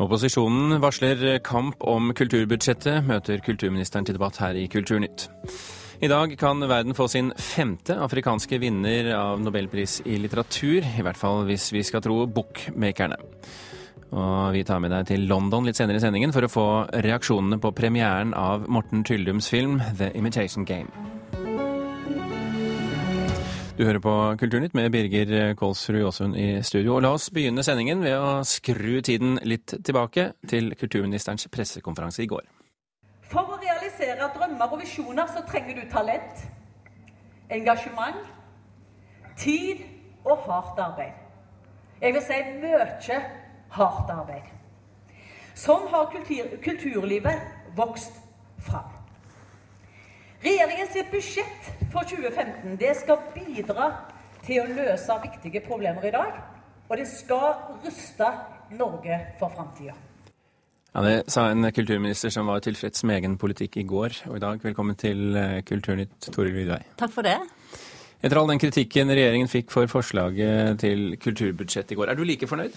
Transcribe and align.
Opposisjonen 0.00 0.78
varsler 0.80 1.20
kamp 1.44 1.82
om 1.84 2.14
kulturbudsjettet, 2.16 3.04
møter 3.04 3.42
kulturministeren 3.44 4.06
til 4.08 4.16
debatt 4.16 4.38
her 4.40 4.56
i 4.56 4.64
Kulturnytt. 4.72 5.26
I 6.00 6.08
dag 6.08 6.32
kan 6.40 6.64
verden 6.64 6.96
få 6.96 7.04
sin 7.12 7.28
femte 7.36 7.98
afrikanske 8.00 8.56
vinner 8.62 9.10
av 9.12 9.42
nobelpris 9.44 9.98
i 10.08 10.16
litteratur, 10.22 10.80
i 10.80 11.04
hvert 11.04 11.20
fall 11.20 11.44
hvis 11.50 11.68
vi 11.76 11.84
skal 11.84 12.00
tro 12.06 12.22
bookmakerne. 12.24 13.20
Og 14.16 14.56
vi 14.56 14.64
tar 14.64 14.80
med 14.80 14.94
deg 14.96 15.12
til 15.12 15.28
London 15.28 15.68
litt 15.68 15.76
senere 15.76 16.00
i 16.00 16.02
sendingen 16.02 16.32
for 16.32 16.48
å 16.48 16.50
få 16.50 16.68
reaksjonene 17.04 17.60
på 17.60 17.76
premieren 17.76 18.32
av 18.32 18.64
Morten 18.72 19.04
Tyldums 19.04 19.52
film 19.52 19.82
The 20.00 20.14
Imitation 20.16 20.64
Game. 20.64 21.19
Du 23.80 23.86
hører 23.86 24.02
på 24.04 24.12
Kulturnytt 24.36 24.74
med 24.76 24.90
Birger 24.92 25.54
Kolsrud 25.56 26.02
Aasund 26.04 26.34
i 26.36 26.58
studio. 26.62 26.98
Og 26.98 27.00
la 27.00 27.14
oss 27.16 27.30
begynne 27.32 27.62
sendingen 27.64 28.02
ved 28.04 28.12
å 28.12 28.42
skru 28.44 28.98
tiden 29.00 29.38
litt 29.48 29.72
tilbake 29.72 30.26
til 30.52 30.74
kulturministerens 30.76 31.48
pressekonferanse 31.48 32.20
i 32.20 32.28
går. 32.28 32.42
For 33.32 33.40
å 33.40 33.56
realisere 33.62 34.28
drømmer 34.36 34.76
og 34.76 34.82
visjoner 34.82 35.32
så 35.32 35.46
trenger 35.48 35.80
du 35.80 35.88
talent, 35.88 36.44
engasjement, 37.48 38.20
tid 39.40 39.80
og 40.28 40.44
hardt 40.44 40.84
arbeid. 40.90 41.16
Jeg 42.04 42.18
vil 42.18 42.26
si 42.28 42.44
mye 42.60 42.84
hardt 43.80 44.16
arbeid. 44.18 44.54
Sånn 45.56 45.88
har 45.88 46.12
kultur, 46.12 46.52
kulturlivet 46.68 47.48
vokst 47.80 48.20
fram. 48.60 48.89
Regjeringens 50.40 50.94
budsjett 51.10 51.66
for 51.92 52.06
2015 52.08 52.78
det 52.80 52.94
skal 52.96 53.18
bidra 53.34 53.90
til 54.46 54.62
å 54.62 54.68
løse 54.72 55.16
viktige 55.20 55.60
problemer 55.66 56.06
i 56.08 56.12
dag. 56.14 56.38
Og 56.88 56.96
det 56.96 57.04
skal 57.10 57.76
ruste 57.84 58.30
Norge 58.78 59.18
for 59.38 59.52
framtida. 59.52 59.92
Ja, 60.94 61.02
Det 61.04 61.30
sa 61.30 61.50
en 61.50 61.68
kulturminister 61.72 62.32
som 62.32 62.48
var 62.48 62.64
tilfreds 62.64 63.04
med 63.04 63.20
egen 63.20 63.36
politikk 63.38 63.76
i 63.76 63.84
går 63.84 64.16
og 64.30 64.38
i 64.38 64.42
dag. 64.42 64.64
Velkommen 64.64 64.96
til 64.98 65.36
eh, 65.36 65.60
Kulturnytt, 65.62 66.32
Toril 66.32 66.56
Vidvei. 66.56 66.80
Takk 66.98 67.12
for 67.12 67.22
det. 67.22 67.36
Etter 68.24 68.40
all 68.40 68.48
den 68.48 68.58
kritikken 68.64 69.12
regjeringen 69.12 69.48
fikk 69.48 69.70
for 69.70 69.92
forslaget 69.92 70.80
til 70.80 71.18
kulturbudsjett 71.20 71.92
i 71.92 72.00
går, 72.00 72.10
er 72.10 72.18
du 72.18 72.24
like 72.24 72.48
fornøyd? 72.48 72.74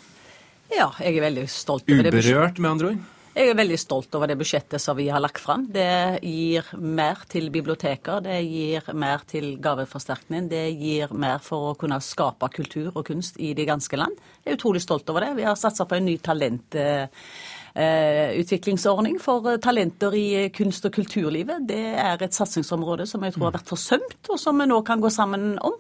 Ja, 0.76 0.92
jeg 1.00 1.16
er 1.18 1.30
veldig 1.30 1.48
stolt 1.52 1.88
over 1.88 2.06
det. 2.06 2.14
Uberørt, 2.14 2.60
med 2.60 2.76
andre 2.76 2.92
ord? 2.92 3.02
Jeg 3.34 3.50
er 3.50 3.56
veldig 3.58 3.80
stolt 3.82 4.14
over 4.14 4.30
det 4.30 4.36
budsjettet 4.38 4.78
som 4.78 4.94
vi 4.94 5.08
har 5.10 5.18
lagt 5.24 5.40
fram. 5.42 5.64
Det 5.74 6.22
gir 6.22 6.68
mer 6.78 7.18
til 7.32 7.48
biblioteker, 7.54 8.20
det 8.22 8.42
gir 8.46 8.82
mer 8.94 9.20
til 9.26 9.58
gaveforsterkning, 9.64 10.50
det 10.52 10.70
gir 10.78 11.10
mer 11.18 11.40
for 11.42 11.72
å 11.72 11.74
kunne 11.82 11.98
skape 11.98 12.46
kultur 12.54 12.92
og 12.94 13.06
kunst 13.08 13.40
i 13.42 13.54
det 13.58 13.66
ganske 13.66 13.98
land. 13.98 14.14
Jeg 14.44 14.54
er 14.54 14.58
utrolig 14.60 14.82
stolt 14.86 15.10
over 15.10 15.26
det. 15.26 15.34
Vi 15.40 15.48
har 15.48 15.56
satsa 15.58 15.86
på 15.90 15.96
en 15.98 16.06
ny 16.06 16.18
talentutviklingsordning 16.22 19.18
for 19.24 19.58
talenter 19.66 20.14
i 20.14 20.54
kunst- 20.54 20.86
og 20.86 20.94
kulturlivet. 20.94 21.66
Det 21.74 21.98
er 22.06 22.22
et 22.22 22.38
satsingsområde 22.38 23.10
som 23.10 23.18
jeg 23.26 23.34
tror 23.34 23.50
har 23.50 23.58
vært 23.58 23.74
forsømt, 23.74 24.22
og 24.30 24.38
som 24.38 24.54
vi 24.62 24.70
nå 24.70 24.78
kan 24.86 25.02
gå 25.02 25.10
sammen 25.10 25.58
om. 25.58 25.74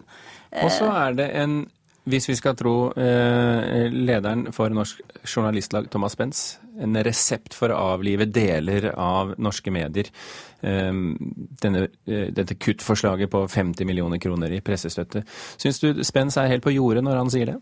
Og 0.57 0.73
så 0.73 0.89
er 0.89 1.13
det 1.21 1.29
en 1.37 1.69
hvis 2.09 2.27
vi 2.27 2.35
skal 2.35 2.55
tro 2.59 2.75
eh, 2.99 3.87
lederen 3.93 4.49
for 4.55 4.73
Norsk 4.73 4.99
Journalistlag, 5.23 5.87
Thomas 5.91 6.17
Benz, 6.19 6.41
en 6.81 6.97
resept 7.05 7.55
for 7.55 7.71
å 7.71 7.79
avlive 7.93 8.27
deler 8.27 8.89
av 8.91 9.35
norske 9.39 9.71
medier. 9.71 10.09
Eh, 10.61 10.91
denne, 11.63 11.85
eh, 12.05 12.27
dette 12.35 12.59
kuttforslaget 12.59 13.31
på 13.31 13.45
50 13.47 13.87
millioner 13.87 14.19
kroner 14.19 14.51
i 14.51 14.61
pressestøtte. 14.65 15.23
Syns 15.55 15.79
du 15.79 16.03
Spence 16.03 16.41
er 16.41 16.51
helt 16.51 16.65
på 16.65 16.75
jordet 16.75 17.05
når 17.07 17.23
han 17.23 17.31
sier 17.31 17.53
det? 17.53 17.57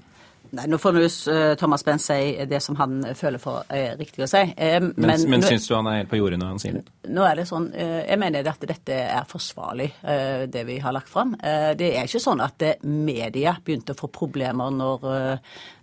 Nei, 0.52 0.66
Nå 0.68 0.78
får 0.82 0.98
uh, 1.00 1.54
Thomas 1.56 1.84
Benz 1.88 2.06
si 2.10 2.46
det 2.50 2.60
som 2.64 2.76
han 2.76 3.00
føler 3.16 3.40
for 3.40 3.64
er 3.72 3.96
riktig 4.00 4.26
å 4.26 4.28
si. 4.28 4.42
Eh, 4.58 4.80
men 4.84 4.96
men, 5.00 5.24
men 5.32 5.46
syns 5.48 5.68
du 5.70 5.76
han 5.78 5.88
er 5.88 6.02
helt 6.02 6.10
på 6.12 6.20
jordet 6.20 6.40
når 6.42 6.50
han 6.52 6.60
sier 6.60 6.80
det? 6.80 6.84
Nå 7.08 7.24
er 7.24 7.40
det 7.40 7.46
sånn, 7.48 7.70
eh, 7.72 8.02
Jeg 8.10 8.20
mener 8.20 8.50
at 8.52 8.66
dette 8.68 8.98
er 9.00 9.30
forsvarlig, 9.30 9.88
eh, 10.04 10.44
det 10.52 10.66
vi 10.68 10.80
har 10.84 10.96
lagt 10.96 11.12
fram. 11.12 11.38
Eh, 11.40 11.72
det 11.80 11.94
er 11.96 12.10
ikke 12.10 12.24
sånn 12.24 12.44
at 12.44 12.66
eh, 12.68 12.82
media 12.84 13.54
begynte 13.64 13.96
å 13.96 14.02
få 14.02 14.10
problemer 14.12 14.74
når 14.76 15.06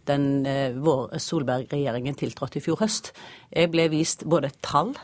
den 0.09 0.25
vår 0.81 1.19
Solberg-regjeringen 1.20 2.16
tiltrådte 2.16 2.60
i 2.60 2.64
fjor 2.64 2.78
høst. 2.81 3.10
Jeg 3.53 3.69
ble 3.72 3.88
vist 3.93 4.25
både 4.25 4.50
tall 4.64 4.94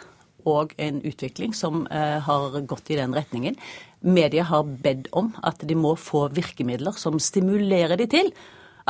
og 0.48 0.72
en 0.80 1.00
utvikling 1.04 1.52
som 1.56 1.84
har 1.90 2.56
gått 2.68 2.88
i 2.92 2.96
den 2.96 3.12
retningen. 3.16 3.56
Media 4.00 4.46
har 4.48 4.64
bedt 4.64 5.10
om 5.12 5.34
at 5.44 5.60
de 5.60 5.76
må 5.76 5.92
få 6.00 6.26
virkemidler 6.32 6.96
som 7.00 7.20
stimulerer 7.20 8.00
de 8.00 8.08
til 8.16 8.32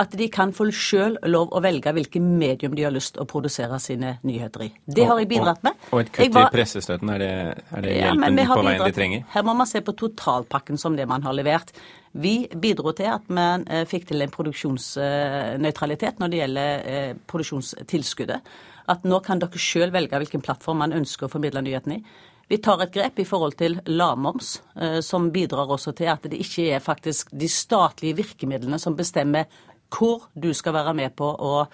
at 0.01 0.15
de 0.19 0.27
kan 0.33 0.51
få 0.55 0.67
sjøl 0.75 1.17
lov 1.31 1.53
å 1.55 1.61
velge 1.63 1.93
hvilke 1.95 2.19
medium 2.23 2.75
de 2.75 2.87
har 2.87 2.95
lyst 2.95 3.19
å 3.21 3.27
produsere 3.31 3.79
sine 3.83 4.17
nyheter 4.27 4.67
i. 4.67 4.71
Det 4.87 5.07
har 5.07 5.21
jeg 5.23 5.29
bidratt 5.31 5.63
med. 5.67 5.79
Og, 5.93 6.01
et 6.03 6.11
kutt 6.11 6.35
var, 6.35 6.49
i 6.49 6.57
pressestøtten, 6.57 7.13
er 7.15 7.23
det, 7.23 7.31
er 7.71 7.87
det 7.87 7.95
hjelpen 8.01 8.41
ja, 8.43 8.49
på 8.51 8.65
veien 8.67 8.83
de 8.83 8.97
trenger? 8.97 9.23
Her 9.31 9.47
må 9.47 9.55
man 9.61 9.71
se 9.71 9.85
på 9.87 9.95
totalpakken 10.01 10.81
som 10.81 10.99
det 10.99 11.07
man 11.11 11.23
har 11.27 11.37
levert. 11.39 11.71
Vi 12.19 12.35
bidro 12.51 12.95
til 12.99 13.13
at 13.15 13.31
man 13.31 13.67
eh, 13.71 13.87
fikk 13.91 14.11
til 14.11 14.23
en 14.25 14.35
produksjonsnøytralitet 14.35 16.23
når 16.23 16.33
det 16.33 16.43
gjelder 16.43 16.87
eh, 16.91 17.11
produksjonstilskuddet. 17.31 18.55
At 18.91 19.07
nå 19.07 19.21
kan 19.25 19.41
dere 19.41 19.63
sjøl 19.63 19.95
velge 19.95 20.19
hvilken 20.21 20.43
plattform 20.45 20.83
man 20.83 20.95
ønsker 20.97 21.29
å 21.29 21.33
formidle 21.33 21.63
nyhetene 21.65 22.01
i. 22.01 22.23
Vi 22.51 22.59
tar 22.61 22.83
et 22.85 22.93
grep 22.93 23.23
i 23.23 23.25
forhold 23.25 23.55
til 23.57 23.79
lavmoms, 23.89 24.59
eh, 24.77 24.99
som 25.07 25.31
bidrar 25.33 25.71
også 25.71 25.95
til 25.97 26.11
at 26.13 26.27
det 26.29 26.43
ikke 26.43 26.67
er 26.77 26.83
faktisk 26.83 27.31
de 27.33 27.49
statlige 27.49 28.19
virkemidlene 28.19 28.79
som 28.83 28.99
bestemmer 28.99 29.47
hvor 29.95 30.29
du 30.35 30.51
skal 30.57 30.75
være 30.75 30.95
med 30.99 31.15
på 31.17 31.27
å 31.27 31.65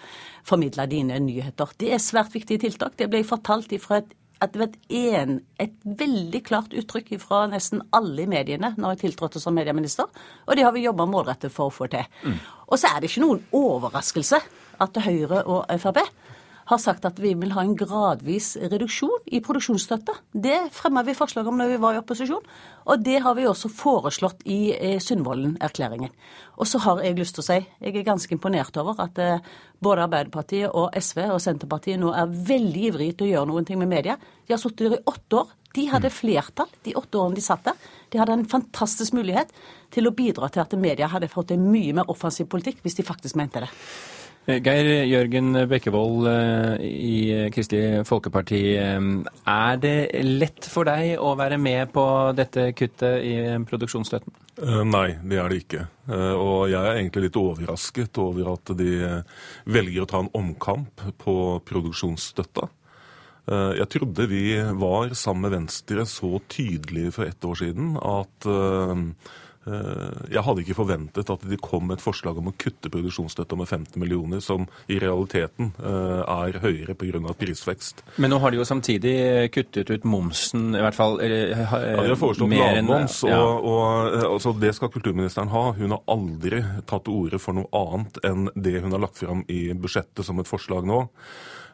formidle 0.46 0.86
dine 0.90 1.18
nyheter. 1.22 1.72
Det 1.80 1.92
er 1.94 2.02
svært 2.02 2.34
viktige 2.36 2.66
tiltak. 2.66 2.96
Det 2.98 3.08
ble 3.10 3.24
fortalt 3.26 3.72
ifra 3.76 4.02
et 4.02 4.16
at 4.40 4.54
det 4.54 4.60
var 4.60 4.70
et, 4.70 4.76
en, 5.20 5.34
et 5.60 5.74
veldig 5.84 6.40
klart 6.46 6.72
uttrykk 6.72 7.12
fra 7.20 7.42
nesten 7.50 7.82
alle 7.92 8.24
i 8.24 8.30
mediene 8.30 8.72
når 8.80 8.94
jeg 8.94 9.02
tiltrådte 9.02 9.42
som 9.42 9.52
medieminister, 9.56 10.08
og 10.46 10.56
det 10.56 10.64
har 10.64 10.72
vi 10.72 10.86
jobba 10.86 11.04
målrettet 11.04 11.52
for 11.52 11.68
å 11.68 11.74
få 11.74 11.90
til. 11.92 12.06
Mm. 12.24 12.38
Og 12.70 12.80
så 12.80 12.88
er 12.88 13.00
det 13.00 13.10
ikke 13.10 13.24
noen 13.26 13.42
overraskelse 13.52 14.40
at 14.80 15.00
Høyre 15.04 15.42
og 15.44 15.68
Frp 15.82 16.00
har 16.70 16.78
sagt 16.78 17.06
at 17.08 17.18
vi 17.18 17.32
vil 17.38 17.52
ha 17.56 17.64
en 17.64 17.74
gradvis 17.78 18.52
reduksjon 18.70 19.26
i 19.34 19.40
produksjonsstøtte. 19.42 20.14
Det 20.30 20.58
fremma 20.74 21.02
vi 21.06 21.16
forslag 21.18 21.48
om 21.50 21.58
når 21.58 21.72
vi 21.72 21.78
var 21.82 21.96
i 21.96 22.00
opposisjon, 22.00 22.44
og 22.86 23.02
det 23.04 23.18
har 23.24 23.34
vi 23.38 23.48
også 23.50 23.70
foreslått 23.74 24.44
i 24.50 24.60
eh, 24.76 24.98
Sundvolden-erklæringen. 25.02 26.12
Og 26.60 26.68
så 26.70 26.80
har 26.84 27.02
jeg 27.02 27.18
lyst 27.18 27.36
til 27.38 27.44
å 27.44 27.48
si, 27.48 27.58
jeg 27.80 27.96
er 27.96 28.06
ganske 28.06 28.34
imponert 28.36 28.76
over 28.80 29.02
at 29.02 29.18
eh, 29.22 29.42
både 29.82 30.06
Arbeiderpartiet 30.06 30.70
og 30.70 30.94
SV 30.94 31.24
og 31.30 31.40
Senterpartiet 31.42 32.00
nå 32.00 32.12
er 32.14 32.30
veldig 32.30 32.84
ivrige 32.92 33.18
til 33.18 33.30
å 33.30 33.32
gjøre 33.32 33.64
ting 33.66 33.80
med 33.80 33.90
media. 33.90 34.18
De 34.46 34.54
har 34.54 34.62
sittet 34.62 34.86
der 34.86 35.00
i 35.00 35.08
åtte 35.10 35.42
år. 35.42 35.56
De 35.74 35.84
hadde 35.86 36.10
flertall 36.10 36.70
de 36.86 36.96
åtte 36.98 37.18
årene 37.18 37.38
de 37.38 37.44
satt 37.44 37.66
der. 37.66 37.90
De 38.10 38.18
hadde 38.18 38.34
en 38.34 38.48
fantastisk 38.50 39.14
mulighet 39.14 39.52
til 39.94 40.08
å 40.08 40.14
bidra 40.14 40.50
til 40.50 40.64
at 40.64 40.74
media 40.78 41.10
hadde 41.10 41.30
fått 41.30 41.54
en 41.54 41.68
mye 41.70 41.94
mer 41.94 42.10
offensiv 42.10 42.50
politikk 42.50 42.82
hvis 42.82 42.98
de 42.98 43.06
faktisk 43.06 43.38
mente 43.38 43.62
det. 43.62 43.70
Geir 44.48 44.88
Jørgen 45.04 45.52
Bekkevold 45.68 46.24
eh, 46.30 46.84
i 46.86 47.16
Kristelig 47.52 48.06
Folkeparti. 48.08 48.60
Eh, 48.80 48.96
er 49.52 49.80
det 49.82 49.96
lett 50.24 50.66
for 50.70 50.88
deg 50.88 51.20
å 51.20 51.34
være 51.38 51.58
med 51.60 51.92
på 51.92 52.04
dette 52.36 52.70
kuttet 52.72 53.20
i 53.26 53.34
produksjonsstøtten? 53.68 54.32
Eh, 54.64 54.80
nei, 54.88 55.06
det 55.20 55.42
er 55.42 55.52
det 55.52 55.60
ikke. 55.64 55.84
Og 56.10 56.70
jeg 56.72 56.80
er 56.80 56.96
egentlig 56.96 57.28
litt 57.28 57.38
overrasket 57.38 58.18
over 58.18 58.54
at 58.56 58.72
de 58.80 58.94
velger 59.70 60.02
å 60.02 60.08
ta 60.10 60.24
en 60.24 60.32
omkamp 60.40 61.04
på 61.20 61.34
produksjonsstøtta. 61.68 62.66
Jeg 63.50 63.86
trodde 63.90 64.26
vi 64.30 64.42
var 64.78 65.14
sammen 65.18 65.46
med 65.46 65.54
Venstre 65.54 66.04
så 66.06 66.38
tydelige 66.50 67.14
for 67.14 67.26
ett 67.30 67.46
år 67.46 67.56
siden 67.62 67.94
at 67.98 68.50
Eh, 68.50 69.49
jeg 69.60 70.40
hadde 70.46 70.62
ikke 70.64 70.76
forventet 70.78 71.30
at 71.32 71.42
de 71.44 71.58
kom 71.60 71.84
med 71.90 71.98
et 71.98 72.02
forslag 72.04 72.38
om 72.40 72.48
å 72.48 72.54
kutte 72.56 72.88
produksjonsstøtta 72.92 73.58
med 73.60 73.68
15 73.68 74.00
millioner, 74.00 74.40
som 74.40 74.64
i 74.88 74.96
realiteten 75.02 75.72
eh, 75.76 76.22
er 76.24 76.58
høyere 76.62 76.96
pga. 76.96 77.34
prisvekst. 77.36 78.00
Men 78.16 78.32
nå 78.32 78.40
har 78.40 78.50
de 78.50 78.60
jo 78.60 78.64
samtidig 78.64 79.50
kuttet 79.52 79.92
ut 79.92 80.08
momsen, 80.08 80.72
i 80.72 80.80
hvert 80.80 80.96
fall 80.96 81.20
eh, 81.20 81.52
ja, 81.52 81.82
De 82.00 82.08
har 82.08 82.18
foreslått 82.20 82.56
lavmoms, 82.56 83.20
ja. 83.28 83.36
og, 83.36 83.68
og 83.68 84.18
altså, 84.32 84.56
det 84.56 84.72
skal 84.78 84.92
kulturministeren 84.94 85.52
ha. 85.52 85.64
Hun 85.76 85.96
har 85.96 86.02
aldri 86.08 86.64
tatt 86.88 87.04
til 87.04 87.20
orde 87.26 87.40
for 87.42 87.60
noe 87.60 87.68
annet 87.76 88.20
enn 88.26 88.50
det 88.56 88.80
hun 88.80 88.96
har 88.96 89.04
lagt 89.04 89.20
fram 89.20 89.44
i 89.52 89.68
budsjettet 89.76 90.24
som 90.26 90.40
et 90.40 90.48
forslag 90.48 90.88
nå. 90.88 91.04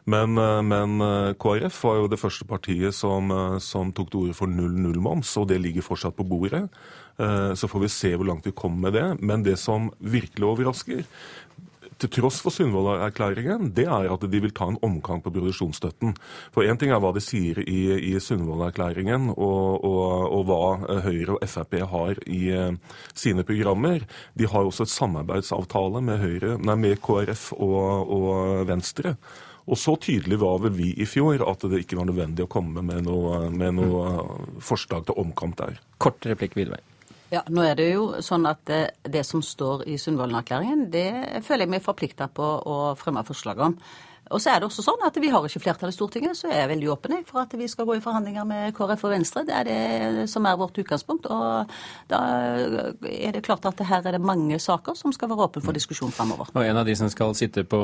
Men, 0.07 0.39
men, 0.39 1.01
KrF 1.35 1.81
var 1.83 1.97
jo 1.99 2.05
det 2.07 2.19
første 2.21 2.45
partiet 2.47 2.95
som, 2.95 3.27
som 3.59 3.89
tok 3.91 4.13
til 4.13 4.21
orde 4.21 4.37
for 4.37 4.47
null 4.47 4.77
null-moms, 4.79 5.33
og 5.41 5.49
det 5.49 5.57
ligger 5.59 5.83
fortsatt 5.83 6.15
på 6.15 6.23
bordet. 6.23 6.63
Eh, 7.17 7.53
så 7.53 7.67
får 7.67 7.85
vi 7.85 7.89
se 7.89 8.13
hvor 8.15 8.29
langt 8.29 8.47
vi 8.47 8.55
kommer 8.55 8.89
med 8.89 8.97
det. 8.97 9.07
Men 9.25 9.43
det 9.43 9.57
som 9.61 9.91
virkelig 9.99 10.47
overrasker, 10.47 11.03
til 11.97 12.11
tross 12.13 12.37
for 12.45 12.53
Sundvolden-erklæringen, 12.53 13.71
det 13.73 13.87
er 13.89 14.11
at 14.13 14.25
de 14.29 14.41
vil 14.41 14.53
ta 14.55 14.67
en 14.69 14.77
omkamp 14.85 15.23
på 15.25 15.33
produksjonsstøtten. 15.33 16.13
For 16.53 16.67
én 16.67 16.77
ting 16.77 16.91
er 16.93 17.01
hva 17.01 17.09
de 17.15 17.23
sier 17.23 17.57
i, 17.63 17.79
i 18.11 18.13
Sundvolden-erklæringen, 18.21 19.31
og, 19.33 19.81
og, 19.81 20.03
og, 20.29 20.43
hva 20.45 21.01
Høyre 21.07 21.37
og 21.37 21.47
Frp 21.49 21.79
har 21.89 22.21
i 22.29 22.41
uh, 22.53 22.99
sine 23.17 23.45
programmer. 23.47 24.05
De 24.37 24.49
har 24.49 24.67
også 24.67 24.85
et 24.85 24.93
samarbeidsavtale 24.93 26.03
med, 26.05 26.21
Høyre, 26.21 26.57
nei, 26.61 26.77
med 26.85 27.01
KrF 27.01 27.49
og, 27.57 28.13
og 28.13 28.67
Venstre 28.69 29.15
Og 29.65 29.79
så 29.79 29.95
tydelig 29.99 30.37
var 30.41 30.61
vel 30.63 30.75
vi 30.77 30.91
i 31.01 31.07
fjor 31.09 31.41
at 31.49 31.65
det 31.65 31.81
ikke 31.83 31.97
var 31.99 32.07
nødvendig 32.11 32.45
å 32.45 32.51
komme 32.51 32.85
med 32.85 33.09
noe, 33.09 33.47
med 33.49 33.79
noe 33.79 34.05
mm. 34.13 34.61
forslag 34.63 35.09
til 35.09 35.17
omkamp 35.17 35.57
der. 35.59 35.81
Kort 36.03 36.29
replikk, 36.29 36.55
Vidvei. 36.59 36.79
Ja, 37.27 37.41
nå 37.51 37.63
er 37.67 37.75
det 37.75 37.89
jo 37.89 38.21
sånn 38.23 38.47
at 38.47 38.61
det, 38.69 38.81
det 39.03 39.25
som 39.27 39.41
står 39.43 39.83
i 39.91 39.97
Sundvolden-erklæringen, 39.99 40.85
det 40.93 41.41
føler 41.43 41.65
jeg 41.65 41.73
meg 41.73 41.83
forplikta 41.83 42.29
på 42.31 42.45
å 42.63 42.77
fremme 42.95 43.25
forslag 43.27 43.59
om. 43.65 43.75
Og 44.31 44.41
så 44.43 44.51
er 44.51 44.61
det 44.61 44.67
også 44.67 44.83
sånn 44.85 45.05
at 45.07 45.17
vi 45.21 45.29
har 45.31 45.45
ikke 45.45 45.61
flertall 45.63 45.91
i 45.91 45.95
Stortinget, 45.95 46.37
så 46.37 46.49
jeg 46.51 46.63
er 46.63 46.71
veldig 46.71 46.89
åpen 46.93 47.15
for 47.27 47.41
at 47.43 47.53
vi 47.57 47.67
skal 47.71 47.87
gå 47.87 47.97
i 47.97 48.03
forhandlinger 48.03 48.47
med 48.47 48.75
KrF 48.77 49.05
og 49.07 49.13
Venstre. 49.13 49.43
Det 49.47 49.55
er 49.55 49.67
det 49.67 50.27
som 50.31 50.45
er 50.47 50.57
vårt 50.59 50.77
utgangspunkt. 50.81 51.29
Og 51.31 51.77
da 52.11 52.21
er 53.07 53.35
det 53.35 53.43
klart 53.45 53.65
at 53.69 53.83
her 53.87 54.05
er 54.05 54.17
det 54.17 54.23
mange 54.23 54.59
saker 54.61 54.97
som 54.97 55.13
skal 55.15 55.31
være 55.31 55.47
åpne 55.47 55.65
for 55.65 55.77
diskusjon 55.77 56.13
framover. 56.15 56.51
Og 56.53 56.63
en 56.63 56.81
av 56.81 56.87
de 56.87 56.95
som 56.99 57.11
skal 57.11 57.35
sitte 57.37 57.63
på 57.67 57.81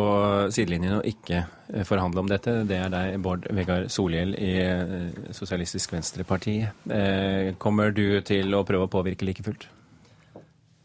sidelinjen 0.53 0.99
og 0.99 1.07
ikke 1.07 1.43
eh, 1.43 1.85
forhandle 1.87 2.23
om 2.23 2.31
dette, 2.31 2.59
det 2.69 2.79
er 2.79 2.91
deg, 2.93 3.19
Bård 3.23 3.47
Vegar 3.53 3.87
Solhjell 3.93 4.35
i 4.39 4.53
eh, 4.63 5.31
Sosialistisk 5.35 5.95
Venstreparti. 5.95 6.59
Eh, 6.91 7.53
kommer 7.61 7.95
du 7.95 8.19
til 8.25 8.53
å 8.55 8.65
prøve 8.67 8.89
å 8.89 8.93
påvirke 8.93 9.27
like 9.27 9.45
fullt? 9.45 9.69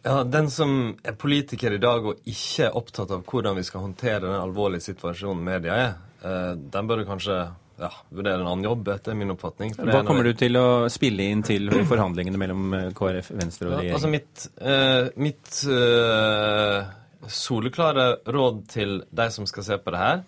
Ja, 0.02 0.24
Den 0.24 0.50
som 0.50 0.96
er 1.04 1.16
politiker 1.18 1.74
i 1.74 1.80
dag 1.82 2.06
og 2.06 2.20
ikke 2.28 2.68
er 2.68 2.76
opptatt 2.78 3.10
av 3.14 3.24
hvordan 3.28 3.58
vi 3.58 3.64
skal 3.66 3.82
håndtere 3.86 4.26
den 4.26 4.36
alvorlige 4.38 4.86
situasjonen 4.92 5.42
media 5.44 5.78
er, 5.78 5.96
eh, 6.22 6.52
den 6.54 6.90
bør 6.90 7.02
kanskje 7.08 7.40
ja, 7.78 7.90
vurdere 8.10 8.42
en 8.42 8.46
annen 8.46 8.66
jobb, 8.66 8.88
etter 8.94 9.14
min 9.14 9.32
oppfatning. 9.34 9.74
Hva 9.78 10.02
kommer 10.06 10.26
du 10.26 10.32
til 10.38 10.58
å 10.58 10.68
spille 10.90 11.28
inn 11.30 11.44
til 11.46 11.70
forhandlingene 11.90 12.40
mellom 12.40 12.74
eh, 12.74 12.88
KrF, 12.96 13.30
Venstre 13.38 13.70
og 13.70 13.76
regjeringen? 13.76 13.92
Ja, 13.92 13.98
altså 13.98 14.10
mitt, 14.10 14.48
uh, 14.62 15.10
mitt 15.22 15.60
uh, 15.70 17.28
soleklare 17.30 18.08
råd 18.26 18.64
til 18.72 18.98
de 19.10 19.28
som 19.34 19.46
skal 19.50 19.66
se 19.66 19.78
på 19.82 19.94
det 19.94 20.02
her, 20.02 20.24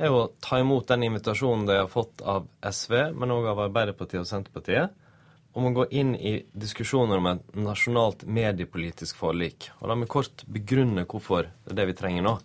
er 0.00 0.16
å 0.16 0.26
ta 0.40 0.60
imot 0.60 0.88
den 0.88 1.04
invitasjonen 1.10 1.66
de 1.68 1.76
har 1.82 1.90
fått 1.92 2.22
av 2.24 2.46
SV, 2.64 2.96
men 3.16 3.34
òg 3.34 3.50
av 3.52 3.66
Arbeiderpartiet 3.66 4.22
og 4.22 4.28
Senterpartiet, 4.28 4.96
om 5.52 5.66
å 5.66 5.74
gå 5.74 5.86
inn 5.98 6.14
i 6.14 6.36
diskusjoner 6.52 7.18
om 7.18 7.28
et 7.32 7.56
nasjonalt 7.58 8.22
mediepolitisk 8.26 9.18
forlik. 9.18 9.70
Og 9.80 9.90
La 9.90 9.96
meg 9.98 10.10
kort 10.12 10.44
begrunne 10.46 11.06
hvorfor 11.08 11.50
det 11.64 11.74
er 11.74 11.80
det 11.80 11.88
vi 11.90 11.98
trenger 11.98 12.26
nå. 12.26 12.36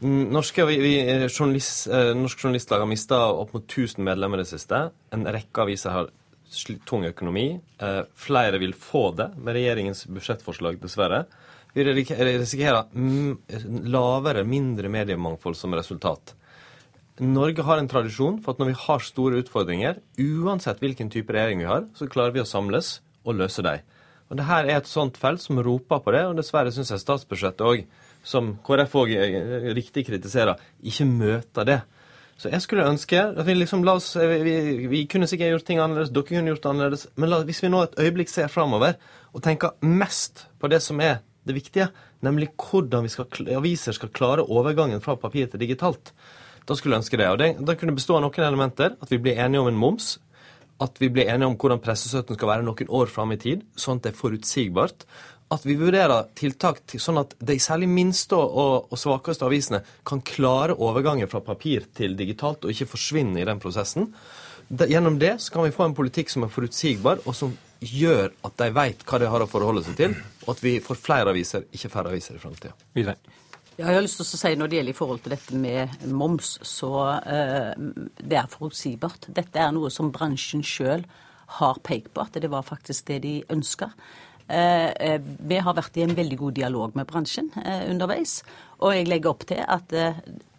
Norske, 0.00 0.64
vi, 0.64 0.78
vi, 0.80 0.92
journalist, 1.28 1.86
eh, 1.92 2.14
Norsk 2.16 2.40
Journalistlag 2.40 2.80
har 2.80 2.88
mista 2.88 3.26
opp 3.28 3.52
mot 3.52 3.64
1000 3.64 4.04
medlemmer 4.04 4.40
i 4.40 4.44
det 4.46 4.52
siste. 4.54 4.86
En 5.12 5.26
rekke 5.28 5.64
aviser 5.66 5.92
har 5.92 6.12
tung 6.88 7.04
økonomi. 7.08 7.60
Eh, 7.78 8.02
flere 8.16 8.60
vil 8.60 8.72
få 8.76 9.10
det 9.16 9.30
med 9.36 9.56
regjeringens 9.56 10.06
budsjettforslag, 10.08 10.80
dessverre. 10.80 11.24
Vi 11.72 11.84
risikerer 11.84 12.84
lavere, 13.88 14.44
mindre 14.44 14.88
mediemangfold 14.92 15.56
som 15.56 15.74
resultat. 15.74 16.34
Norge 17.20 17.64
har 17.66 17.76
en 17.76 17.88
tradisjon 17.90 18.38
for 18.40 18.54
at 18.54 18.60
når 18.62 18.70
vi 18.70 18.78
har 18.86 19.02
store 19.04 19.40
utfordringer, 19.42 19.98
uansett 20.16 20.80
hvilken 20.80 21.10
type 21.12 21.32
regjering 21.34 21.60
vi 21.60 21.68
har, 21.68 21.84
så 21.92 22.08
klarer 22.08 22.32
vi 22.32 22.40
å 22.40 22.48
samles 22.48 23.00
og 23.28 23.36
løse 23.36 23.64
dem. 23.64 23.82
Og 24.32 24.38
det 24.38 24.46
her 24.48 24.64
er 24.64 24.78
et 24.78 24.88
sånt 24.88 25.18
felt 25.20 25.42
som 25.44 25.60
roper 25.60 26.00
på 26.00 26.14
det, 26.14 26.22
og 26.24 26.38
dessverre 26.38 26.72
syns 26.72 26.94
jeg 26.94 27.02
statsbudsjettet 27.02 27.66
òg, 27.68 27.82
som 28.24 28.54
KrF 28.64 28.94
òg 28.96 29.12
eh, 29.12 29.68
riktig 29.76 30.06
kritiserer, 30.08 30.56
ikke 30.80 31.04
møter 31.10 31.68
det. 31.68 31.78
Så 32.40 32.48
jeg 32.48 32.64
skulle 32.64 32.88
ønske 32.88 33.20
at 33.20 33.44
vi 33.44 33.58
liksom 33.58 33.84
la 33.84 33.98
oss 33.98 34.14
vi, 34.16 34.54
vi, 34.88 35.02
kunne 35.10 35.28
sikkert 35.28 35.52
gjort 35.52 35.66
ting 35.68 35.82
annerledes, 35.82 36.14
dere 36.16 36.30
kunne 36.30 36.54
gjort 36.54 36.64
det 36.64 36.70
annerledes, 36.70 37.04
men 37.20 37.28
la, 37.28 37.42
hvis 37.44 37.60
vi 37.60 37.70
nå 37.74 37.82
et 37.84 37.98
øyeblikk 38.00 38.32
ser 38.32 38.48
framover 38.50 38.96
og 39.36 39.44
tenker 39.44 39.76
mest 39.84 40.46
på 40.62 40.70
det 40.72 40.80
som 40.82 41.02
er 41.04 41.20
det 41.44 41.58
viktige, 41.58 41.90
nemlig 42.24 42.54
hvordan 42.56 43.04
vi 43.04 43.12
skal, 43.12 43.28
aviser 43.58 43.92
skal 43.98 44.14
klare 44.16 44.46
overgangen 44.48 45.04
fra 45.04 45.18
papir 45.20 45.50
til 45.52 45.60
digitalt, 45.60 46.14
da 46.68 46.76
skulle 46.78 46.96
jeg 46.96 47.04
ønske 47.04 47.18
det. 47.20 47.28
Og 47.32 47.40
det, 47.40 47.48
det 47.66 47.78
kunne 47.80 47.96
bestå 47.96 48.18
av 48.18 48.24
noen 48.24 48.46
elementer. 48.46 48.96
At 49.02 49.10
vi 49.12 49.20
blir 49.22 49.40
enige 49.42 49.64
om 49.64 49.70
en 49.70 49.80
moms. 49.80 50.14
At 50.82 50.98
vi 51.02 51.10
blir 51.12 51.30
enige 51.30 51.50
om 51.50 51.58
hvordan 51.58 51.82
pressestøtten 51.82 52.38
skal 52.38 52.50
være 52.54 52.66
noen 52.66 52.90
år 53.00 53.10
fram 53.12 53.34
i 53.34 53.40
tid, 53.40 53.62
sånn 53.78 54.00
at 54.00 54.06
det 54.06 54.12
er 54.12 54.18
forutsigbart. 54.18 55.06
At 55.52 55.66
vi 55.68 55.76
vurderer 55.76 56.30
tiltak 56.38 56.80
til, 56.88 57.02
sånn 57.02 57.20
at 57.20 57.34
de 57.44 57.58
særlig 57.60 57.90
minste 57.92 58.38
og, 58.38 58.88
og, 58.88 58.96
svakeste 58.98 59.44
avisene 59.44 59.82
kan 60.08 60.22
klare 60.24 60.78
overgangen 60.78 61.28
fra 61.28 61.42
papir 61.44 61.84
til 61.94 62.16
digitalt 62.16 62.64
og 62.64 62.72
ikke 62.72 62.88
forsvinne 62.94 63.42
i 63.42 63.46
den 63.46 63.60
prosessen. 63.62 64.08
Gjennom 64.72 65.18
det 65.20 65.34
så 65.44 65.52
kan 65.52 65.66
vi 65.66 65.74
få 65.74 65.84
en 65.84 65.98
politikk 65.98 66.32
som 66.32 66.46
er 66.46 66.54
forutsigbar, 66.54 67.20
og 67.28 67.36
som 67.36 67.52
gjør 67.82 68.30
at 68.46 68.56
de 68.62 68.70
vet 68.72 69.04
hva 69.04 69.20
de 69.20 69.28
har 69.28 69.44
å 69.44 69.50
forholde 69.50 69.84
seg 69.84 69.98
til, 69.98 70.16
og 70.46 70.54
at 70.54 70.64
vi 70.64 70.78
får 70.80 71.00
flere 71.02 71.34
aviser, 71.34 71.66
ikke 71.74 71.92
færre 71.92 72.14
aviser 72.14 72.38
i 72.38 72.42
framtida. 72.42 72.72
Ja, 73.78 73.86
jeg 73.88 73.96
har 73.96 74.04
lyst 74.04 74.18
til 74.20 74.26
å 74.26 74.36
si 74.36 74.50
Når 74.58 74.68
det 74.68 74.76
gjelder 74.78 74.92
i 74.92 74.96
forhold 74.96 75.22
til 75.24 75.32
dette 75.32 75.58
med 75.58 76.02
moms, 76.12 76.58
så 76.66 76.90
uh, 77.24 77.70
det 78.20 78.36
er 78.36 78.50
forutsigbart. 78.52 79.30
Dette 79.32 79.62
er 79.62 79.72
noe 79.72 79.88
som 79.92 80.10
bransjen 80.12 80.64
sjøl 80.66 81.06
har 81.58 81.80
pekt 81.84 82.12
på, 82.12 82.24
at 82.24 82.36
det 82.40 82.50
var 82.52 82.66
faktisk 82.66 83.08
det 83.08 83.22
de 83.24 83.32
ønska. 83.52 83.88
Uh, 84.44 84.90
uh, 84.92 85.16
vi 85.48 85.62
har 85.64 85.78
vært 85.78 85.96
i 85.96 86.04
en 86.04 86.12
veldig 86.18 86.38
god 86.42 86.58
dialog 86.60 86.98
med 87.00 87.08
bransjen 87.08 87.48
underveis. 87.64 88.42
Og 88.82 88.96
jeg 88.96 89.08
legger 89.10 89.32
opp 89.32 89.46
til 89.48 89.62
at 89.62 89.94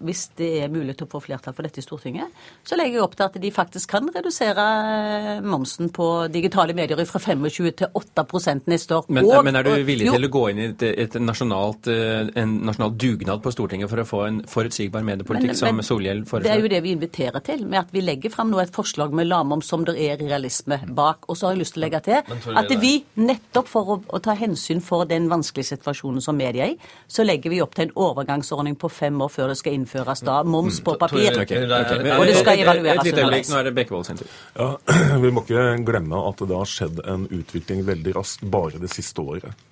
hvis 0.03 0.23
det 0.37 0.49
er 0.63 0.71
mulig 0.71 0.95
til 0.97 1.07
å 1.07 1.11
få 1.11 1.21
flertall 1.23 1.55
for 1.55 1.65
dette 1.65 1.81
i 1.81 1.85
Stortinget, 1.85 2.31
så 2.67 2.77
legger 2.79 2.97
jeg 2.97 3.05
opp 3.05 3.15
til 3.17 3.25
at 3.25 3.37
de 3.43 3.51
faktisk 3.53 3.93
kan 3.93 4.09
redusere 4.13 4.65
eh, 4.83 5.41
momsen 5.45 5.91
på 5.95 6.07
digitale 6.33 6.75
medier 6.77 6.99
fra 7.09 7.21
25 7.23 7.69
til 7.79 7.99
8 7.99 8.25
neste 8.71 8.97
år. 8.97 9.07
Men, 9.09 9.27
og, 9.27 9.43
men 9.47 9.59
er 9.59 9.67
du 9.67 9.71
villig 9.87 10.09
til 10.11 10.27
å 10.27 10.31
gå 10.33 10.43
inn 10.51 10.61
i 10.61 10.67
et, 10.71 10.85
et 11.05 11.17
nasjonalt, 11.21 11.89
eh, 11.91 12.31
en 12.39 12.57
nasjonal 12.67 12.95
dugnad 12.99 13.43
på 13.43 13.53
Stortinget 13.55 13.91
for 13.91 14.03
å 14.03 14.07
få 14.07 14.21
en 14.27 14.41
forutsigbar 14.49 15.05
mediepolitikk, 15.07 15.53
men, 15.53 15.79
men, 15.79 15.83
som 15.83 15.93
Solhjell 15.93 16.23
foreslår? 16.27 16.49
Det 16.49 16.55
er 16.55 16.63
jo 16.63 16.73
det 16.75 16.83
vi 16.85 16.95
inviterer 16.97 17.45
til, 17.45 17.65
med 17.67 17.83
at 17.85 17.95
vi 17.95 18.03
legger 18.03 18.33
fram 18.33 18.51
nå 18.51 18.61
et 18.63 18.73
forslag 18.75 19.15
med 19.15 19.29
lavmoms 19.29 19.71
som 19.71 19.87
det 19.87 19.95
er 20.03 20.19
realisme 20.21 20.81
bak. 20.91 21.29
Og 21.29 21.39
så 21.39 21.47
har 21.47 21.55
jeg 21.55 21.63
lyst 21.63 21.77
til 21.77 21.83
å 21.83 21.85
legge 21.87 22.03
til 22.09 22.59
at 22.59 22.75
vi 22.81 22.93
nettopp 23.23 23.71
for 23.71 23.95
å, 23.95 23.99
å 24.03 24.21
ta 24.23 24.35
hensyn 24.37 24.83
for 24.83 25.07
den 25.09 25.29
vanskelige 25.31 25.73
situasjonen 25.73 26.23
som 26.23 26.37
media 26.37 26.67
er 26.67 26.75
i, 26.75 26.91
så 27.07 27.25
legger 27.25 27.53
vi 27.53 27.61
opp 27.63 27.75
til 27.77 27.87
en 27.87 27.95
overgangsordning 28.13 28.77
på 28.79 28.89
fem 28.93 29.19
år 29.25 29.33
før 29.33 29.51
det 29.51 29.57
skal 29.59 29.77
innføres 29.77 30.23
da 30.23 30.39
moms 30.47 30.79
på 30.85 30.95
papir. 31.01 31.33
Okay, 31.43 31.65
okay. 31.65 32.15
Og 32.15 32.25
det 32.29 32.39
skal 32.39 32.63
evalueres 32.63 33.11
underveis. 33.11 33.51
Nå 33.51 33.59
er 33.59 33.69
det 33.69 33.75
Bekkevold 33.81 34.07
sin 34.07 34.21
tur. 34.21 34.39
Ja, 34.55 34.71
vi 35.25 35.33
må 35.33 35.43
ikke 35.43 35.67
glemme 35.85 36.23
at 36.29 36.47
det 36.47 36.57
har 36.61 36.69
skjedd 36.69 37.03
en 37.09 37.27
utvikling 37.33 37.85
veldig 37.89 38.17
raskt 38.21 38.47
bare 38.53 38.81
det 38.81 38.93
siste 38.93 39.23
året. 39.23 39.63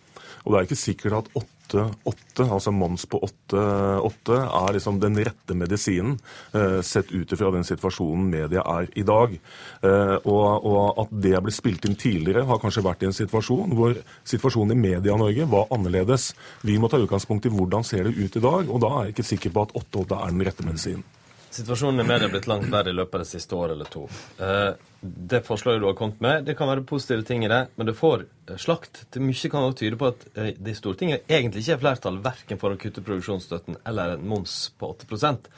Og 0.44 0.54
det 0.54 0.60
er 0.60 0.70
ikke 0.70 0.80
sikkert 0.80 1.18
at 1.20 1.30
8, 1.72 1.84
8 2.04 2.46
altså 2.52 2.72
moms 2.76 3.06
på 3.08 3.20
8, 3.24 3.62
8 4.08 4.40
er 4.42 4.76
liksom 4.76 5.00
den 5.00 5.20
rette 5.24 5.56
medisinen, 5.56 6.18
eh, 6.54 6.82
sett 6.84 7.12
ut 7.12 7.32
ifra 7.32 7.52
den 7.56 7.68
situasjonen 7.68 8.28
media 8.32 8.64
er 8.78 8.90
i 8.96 9.06
dag. 9.08 9.38
Eh, 9.84 10.18
og, 10.26 10.66
og, 10.66 11.00
at 11.06 11.16
det 11.24 11.38
ble 11.44 11.56
spilt 11.56 11.88
inn 11.88 11.96
tidligere, 12.00 12.46
har 12.50 12.60
kanskje 12.62 12.86
vært 12.86 13.06
i 13.06 13.10
en 13.12 13.16
situasjon 13.16 13.78
hvor 13.78 13.96
situasjonen 14.28 14.76
i 14.76 14.82
Media-Norge 14.90 15.48
var 15.52 15.72
annerledes. 15.72 16.32
Vi 16.68 16.78
må 16.82 16.92
ta 16.92 17.00
utgangspunkt 17.02 17.48
i 17.48 17.54
hvordan 17.54 17.88
ser 17.88 18.10
det 18.10 18.18
ut 18.20 18.36
i 18.36 18.44
dag, 18.44 18.70
og 18.70 18.84
da 18.84 18.94
er 18.98 19.10
jeg 19.10 19.18
ikke 19.18 19.32
sikker 19.34 19.56
på 19.56 19.68
at 19.68 19.76
8-8 19.86 20.22
er 20.22 20.36
den 20.36 20.48
rette 20.48 20.68
medisinen. 20.68 21.21
Situasjonen 21.52 22.00
i 22.00 22.08
media 22.08 22.30
er 22.30 22.32
blitt 22.32 22.48
langt 22.48 22.70
verre 22.72 22.94
i 22.94 22.96
løpet 22.96 23.18
av 23.18 23.24
det 23.26 23.28
siste 23.28 23.58
året 23.60 23.74
eller 23.76 23.90
to. 23.92 24.06
Eh, 24.40 24.70
det 25.02 25.42
forslaget 25.44 25.82
du 25.84 25.88
har 25.90 25.98
kommet 26.00 26.22
med, 26.24 26.46
det 26.48 26.56
kan 26.56 26.70
være 26.70 26.86
positive 26.88 27.26
ting 27.28 27.44
i 27.44 27.50
det, 27.52 27.66
men 27.76 27.90
det 27.90 27.96
får 27.98 28.24
eh, 28.24 28.56
slakt. 28.56 29.02
Det 29.12 29.20
Mye 29.20 29.52
kan 29.52 29.66
også 29.68 29.82
tyde 29.82 30.00
på 30.00 30.08
at 30.14 30.24
eh, 30.32 30.54
det 30.56 30.72
i 30.72 30.78
Stortinget 30.80 31.28
egentlig 31.28 31.66
ikke 31.66 31.76
er 31.76 31.82
flertall 31.84 32.22
verken 32.24 32.62
for 32.62 32.72
å 32.72 32.80
kutte 32.80 33.04
produksjonsstøtten 33.04 33.82
eller 33.84 34.16
en 34.16 34.24
moms 34.32 34.56
på 34.80 34.94
8% 34.96 35.52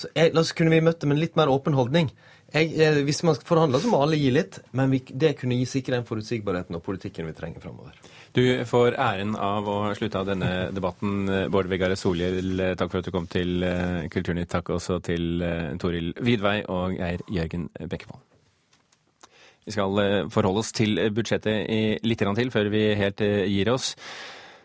Så 0.00 0.08
jeg, 0.16 0.32
la 0.32 0.40
oss 0.40 0.54
kunne 0.56 0.72
vi 0.72 0.80
møtt 0.86 1.02
det 1.02 1.12
med 1.12 1.18
en 1.18 1.24
litt 1.26 1.36
mer 1.36 1.52
åpen 1.52 1.76
holdning. 1.76 2.08
Jeg, 2.54 3.04
hvis 3.04 3.20
man 3.28 3.36
skal 3.36 3.50
forhandle, 3.52 3.82
så 3.84 3.92
må 3.92 4.00
alle 4.00 4.16
gi 4.16 4.32
litt, 4.32 4.62
men 4.72 4.96
vi, 4.96 5.04
det 5.12 5.36
kunne 5.42 5.60
gi 5.60 5.68
sikre 5.68 5.98
den 5.98 6.08
forutsigbarheten 6.08 6.80
og 6.80 6.86
politikken 6.88 7.28
vi 7.28 7.36
trenger 7.36 7.60
framover. 7.60 7.92
Du 8.34 8.42
får 8.66 8.96
æren 8.98 9.36
av 9.38 9.68
å 9.70 9.76
slutte 9.94 10.18
av 10.18 10.26
denne 10.26 10.48
debatten. 10.74 11.28
Bård 11.54 11.68
Vegar 11.70 11.92
Solhjell, 11.94 12.58
takk 12.74 12.90
for 12.90 12.98
at 12.98 13.06
du 13.06 13.12
kom 13.14 13.28
til 13.30 13.62
eh, 13.62 14.08
Kulturnytt. 14.10 14.50
Takk 14.50 14.72
også 14.74 14.96
til 15.06 15.38
eh, 15.46 15.76
Toril 15.78 16.10
Vidvei 16.18 16.56
og 16.66 16.96
Geir 16.98 17.22
Jørgen 17.30 17.68
Bekkevold. 17.78 18.24
Vi 19.64 19.76
skal 19.76 20.02
eh, 20.02 20.16
forholde 20.34 20.64
oss 20.64 20.74
til 20.74 20.98
budsjettet 21.14 22.02
litt 22.02 22.26
til 22.40 22.50
før 22.50 22.72
vi 22.74 22.82
helt 22.98 23.22
gir 23.22 23.70
oss. 23.70 23.92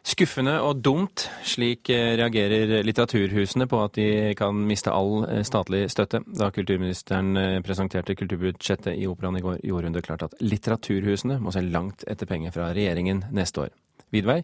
Skuffende 0.07 0.53
og 0.63 0.79
dumt, 0.79 1.25
slik 1.43 1.89
eh, 1.91 2.13
reagerer 2.19 2.85
litteraturhusene 2.87 3.67
på 3.69 3.81
at 3.83 3.97
de 3.97 4.33
kan 4.39 4.55
miste 4.67 4.93
all 4.95 5.25
eh, 5.27 5.41
statlig 5.47 5.83
støtte. 5.91 6.21
Da 6.39 6.47
kulturministeren 6.55 7.35
eh, 7.37 7.57
presenterte 7.65 8.15
kulturbudsjettet 8.15 8.95
i 8.95 9.07
Operaen 9.11 9.37
i 9.39 9.43
går, 9.43 9.59
gjorde 9.67 9.89
hun 9.89 9.97
det 9.97 10.05
klart 10.07 10.23
at 10.29 10.37
litteraturhusene 10.39 11.41
må 11.43 11.51
se 11.55 11.65
langt 11.67 12.07
etter 12.07 12.29
penger 12.29 12.55
fra 12.55 12.69
regjeringen 12.71 13.25
neste 13.35 13.65
år. 13.65 13.75
Vidvei 14.15 14.39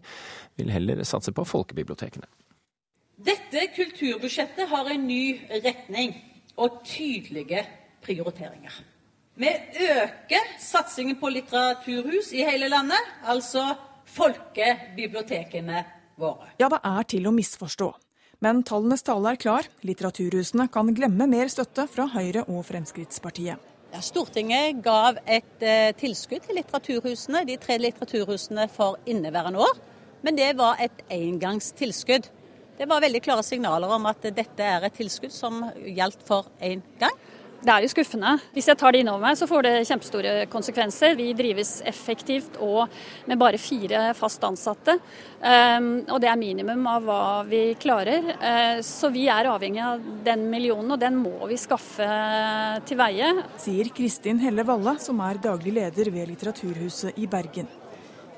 vil 0.60 0.74
heller 0.74 1.00
satse 1.08 1.32
på 1.34 1.46
folkebibliotekene. 1.48 2.28
Dette 3.26 3.64
kulturbudsjettet 3.72 4.68
har 4.68 4.92
en 4.92 5.08
ny 5.08 5.38
retning 5.64 6.12
og 6.60 6.82
tydelige 6.84 7.64
prioriteringer. 8.04 8.76
Vi 9.36 9.48
øker 9.88 10.52
satsingen 10.60 11.16
på 11.20 11.28
litteraturhus 11.32 12.30
i 12.32 12.44
hele 12.44 12.68
landet, 12.72 13.00
altså 13.24 13.74
folkebibliotekene 14.14 15.84
våre. 16.20 16.50
Ja, 16.60 16.70
det 16.72 16.80
er 16.82 17.08
til 17.10 17.28
å 17.28 17.34
misforstå. 17.34 17.92
Men 18.44 18.60
tallenes 18.68 19.04
tale 19.06 19.32
er 19.32 19.40
klar. 19.40 19.68
Litteraturhusene 19.86 20.68
kan 20.72 20.92
glemme 20.96 21.28
mer 21.30 21.48
støtte 21.52 21.86
fra 21.88 22.08
Høyre 22.12 22.44
og 22.52 22.66
Fremskrittspartiet. 22.68 23.72
Ja, 23.94 24.00
Stortinget 24.04 24.82
gav 24.84 25.20
et 25.24 25.62
eh, 25.64 25.92
tilskudd 25.96 26.44
til 26.44 26.58
litteraturhusene, 26.58 27.44
de 27.48 27.56
tre 27.60 27.78
litteraturhusene 27.80 28.66
for 28.72 28.98
inneværende 29.08 29.62
år. 29.64 29.78
Men 30.26 30.36
det 30.36 30.50
var 30.58 30.80
et 30.82 31.04
engangstilskudd. 31.12 32.28
Det 32.76 32.88
var 32.90 33.00
veldig 33.00 33.22
klare 33.24 33.44
signaler 33.46 33.92
om 33.94 34.08
at 34.10 34.26
dette 34.36 34.68
er 34.68 34.84
et 34.84 34.98
tilskudd 34.98 35.32
som 35.32 35.62
gjaldt 35.80 36.26
for 36.28 36.50
én 36.60 36.82
gang. 37.00 37.14
Det 37.66 37.74
er 37.74 37.82
jo 37.82 37.90
skuffende. 37.90 38.36
Hvis 38.54 38.68
jeg 38.70 38.78
tar 38.78 38.94
det 38.94 39.00
innover 39.02 39.24
meg, 39.24 39.34
så 39.34 39.46
får 39.50 39.66
det 39.66 39.70
kjempestore 39.88 40.34
konsekvenser. 40.52 41.16
Vi 41.18 41.32
drives 41.34 41.80
effektivt 41.90 42.60
og 42.62 42.92
med 43.26 43.40
bare 43.40 43.58
fire 43.58 44.12
fast 44.14 44.44
ansatte. 44.46 44.94
Um, 45.40 45.88
og 46.04 46.20
det 46.22 46.30
er 46.30 46.38
minimum 46.38 46.86
av 46.86 47.02
hva 47.08 47.24
vi 47.48 47.64
klarer. 47.82 48.30
Uh, 48.38 48.78
så 48.86 49.10
vi 49.10 49.26
er 49.32 49.50
avhengig 49.50 49.82
av 49.82 50.06
den 50.28 50.46
millionen, 50.52 50.94
og 50.94 51.02
den 51.02 51.18
må 51.18 51.50
vi 51.50 51.58
skaffe 51.58 52.06
til 52.86 53.02
veie. 53.02 53.34
Sier 53.58 53.90
Kristin 53.98 54.38
Helle 54.46 54.62
Valle, 54.68 54.94
som 55.02 55.18
er 55.26 55.42
daglig 55.50 55.74
leder 55.74 56.14
ved 56.14 56.30
Litteraturhuset 56.30 57.18
i 57.18 57.26
Bergen. 57.26 57.66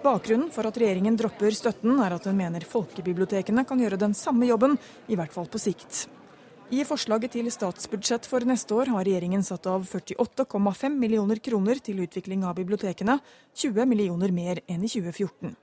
Bakgrunnen 0.00 0.48
for 0.54 0.64
at 0.70 0.78
regjeringen 0.80 1.20
dropper 1.20 1.52
støtten, 1.52 2.00
er 2.00 2.16
at 2.16 2.30
hun 2.30 2.38
mener 2.38 2.64
folkebibliotekene 2.64 3.68
kan 3.68 3.84
gjøre 3.84 4.00
den 4.00 4.16
samme 4.16 4.48
jobben, 4.48 4.80
i 5.12 5.20
hvert 5.20 5.36
fall 5.36 5.52
på 5.52 5.60
sikt. 5.60 6.06
I 6.68 6.82
forslaget 6.84 7.32
til 7.32 7.46
statsbudsjett 7.48 8.26
for 8.28 8.44
neste 8.44 8.74
år 8.76 8.90
har 8.92 9.06
regjeringen 9.06 9.40
satt 9.40 9.64
av 9.72 9.86
48,5 9.88 10.98
millioner 11.00 11.38
kroner 11.40 11.78
til 11.80 12.02
utvikling 12.04 12.42
av 12.44 12.58
bibliotekene, 12.58 13.14
20 13.56 13.86
millioner 13.88 14.34
mer 14.36 14.60
enn 14.68 14.84
i 14.84 14.90
2014. 14.92 15.54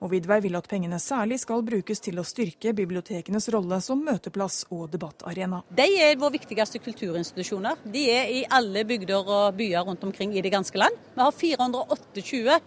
Og 0.00 0.12
Vidvei 0.14 0.38
vil 0.46 0.56
at 0.56 0.70
pengene 0.70 0.96
særlig 1.04 1.42
skal 1.42 1.60
brukes 1.66 2.00
til 2.00 2.16
å 2.16 2.24
styrke 2.24 2.72
bibliotekenes 2.72 3.50
rolle 3.52 3.76
som 3.84 4.00
møteplass 4.06 4.62
og 4.72 4.88
debattarena. 4.94 5.60
De 5.68 5.84
er 6.00 6.16
våre 6.16 6.38
viktigste 6.38 6.80
kulturinstitusjoner. 6.80 7.84
De 7.84 8.06
er 8.14 8.32
i 8.32 8.40
alle 8.48 8.86
bygder 8.88 9.20
og 9.20 9.60
byer 9.60 9.84
rundt 9.84 10.08
omkring 10.08 10.32
i 10.32 10.40
det 10.40 10.54
ganske 10.56 10.80
land. 10.80 10.96
Vi 11.12 11.26
har 11.26 11.38
428 11.44 12.58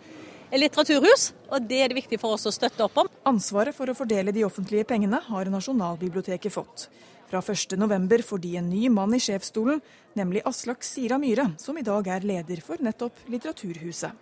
litteraturhus, 0.54 1.32
og 1.50 1.66
det 1.66 1.82
er 1.82 1.90
det 1.90 2.04
viktig 2.04 2.22
for 2.22 2.38
oss 2.38 2.46
å 2.46 2.54
støtte 2.54 2.86
opp 2.86 3.02
om. 3.02 3.14
Ansvaret 3.34 3.74
for 3.76 3.90
å 3.90 3.98
fordele 3.98 4.32
de 4.36 4.46
offentlige 4.46 4.86
pengene 4.86 5.26
har 5.32 5.50
Nasjonalbiblioteket 5.50 6.54
fått. 6.54 6.92
Fra 7.28 7.42
1.11 7.44 8.24
får 8.24 8.40
de 8.40 8.54
en 8.56 8.70
ny 8.72 8.88
mann 8.88 9.12
i 9.16 9.20
sjefsstolen, 9.20 9.82
nemlig 10.16 10.46
Aslak 10.48 10.86
Sira 10.88 11.18
Myhre, 11.20 11.50
som 11.60 11.76
i 11.76 11.84
dag 11.84 12.08
er 12.08 12.24
leder 12.24 12.62
for 12.64 12.80
nettopp 12.80 13.26
Litteraturhuset. 13.28 14.16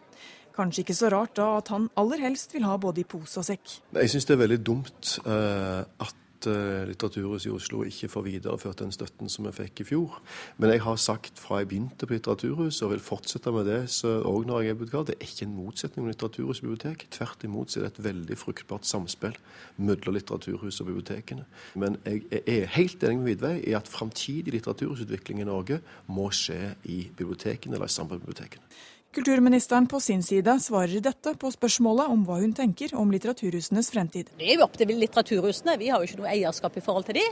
Kanskje 0.56 0.82
ikke 0.82 0.96
så 0.98 1.12
rart 1.14 1.36
da 1.38 1.52
at 1.60 1.70
han 1.70 1.86
aller 2.00 2.24
helst 2.24 2.56
vil 2.56 2.66
ha 2.66 2.78
både 2.82 3.04
i 3.04 3.08
pose 3.08 3.38
og 3.42 3.46
sekk. 3.46 3.76
Jeg 3.94 4.14
syns 4.14 4.26
det 4.26 4.34
er 4.34 4.42
veldig 4.42 4.60
dumt 4.66 5.18
uh, 5.28 5.84
at 6.02 6.25
uh, 6.50 6.84
Litteraturhuset 6.90 7.50
i 7.50 7.54
Oslo 7.54 7.84
ikke 7.88 8.10
får 8.12 8.25
videreført 8.25 8.82
den 8.84 8.94
støtten 8.96 9.32
som 9.32 9.48
vi 9.48 9.54
fikk 9.56 9.84
i 9.84 9.88
fjor. 9.92 10.20
Men 10.58 10.74
jeg 10.74 10.84
har 10.86 11.00
sagt 11.02 11.42
fra 11.42 11.62
jeg 11.62 11.70
begynte 11.72 12.08
på 12.08 12.16
Litteraturhuset, 12.18 12.84
og 12.86 12.94
vil 12.96 13.04
fortsette 13.04 13.54
med 13.56 13.70
det 13.70 13.82
òg 14.06 14.48
når 14.48 14.62
jeg 14.66 14.74
er 14.74 14.80
bibliotekar, 14.80 15.08
det 15.10 15.18
er 15.18 15.28
ikke 15.28 15.48
en 15.48 15.58
motsetning 15.58 16.06
mellom 16.06 16.16
Litteraturhuset 16.16 16.64
og 16.64 16.70
bibliotek. 16.70 17.08
Tvert 17.18 17.48
imot 17.48 17.72
så 17.72 17.82
er 17.82 17.88
det 17.88 17.94
et 17.94 18.04
veldig 18.10 18.40
fruktbart 18.40 18.90
samspill 18.90 19.38
mellom 19.78 20.18
Litteraturhuset 20.18 20.86
og 20.86 20.92
bibliotekene. 20.92 21.46
Men 21.75 22.00
jeg 22.06 22.44
er 22.46 22.74
helt 22.78 23.04
enig 23.04 23.22
med 23.22 23.32
Vidvei 23.34 23.56
i 23.66 23.75
at 23.78 23.90
framtidig 23.92 24.54
litteraturhusutvikling 24.56 25.42
i 25.42 25.48
Norge 25.48 25.80
må 26.08 26.30
skje 26.34 26.75
i 26.92 27.06
bibliotekene 27.18 27.78
eller 27.78 27.90
i 27.90 27.96
samarbeid 27.96 28.22
med 28.22 28.30
bibliotekene. 28.30 28.75
Kulturministeren 29.15 29.88
på 29.88 30.00
sin 30.00 30.24
side 30.24 30.57
svarer 30.60 31.00
dette 31.00 31.31
på 31.39 31.48
spørsmålet 31.53 32.12
om 32.12 32.25
hva 32.27 32.36
hun 32.41 32.51
tenker 32.55 32.91
om 33.00 33.13
litteraturhusenes 33.13 33.88
fremtid. 33.93 34.34
Det 34.36 34.50
er 34.50 34.57
jo 34.57 34.65
opp 34.65 34.75
til 34.75 34.91
litteraturhusene, 34.91 35.77
vi 35.79 35.88
har 35.88 36.03
jo 36.03 36.10
ikke 36.10 36.19
noe 36.19 36.34
eierskap 36.34 36.75
i 36.75 36.84
forhold 36.84 37.07
til 37.07 37.22
de. 37.22 37.24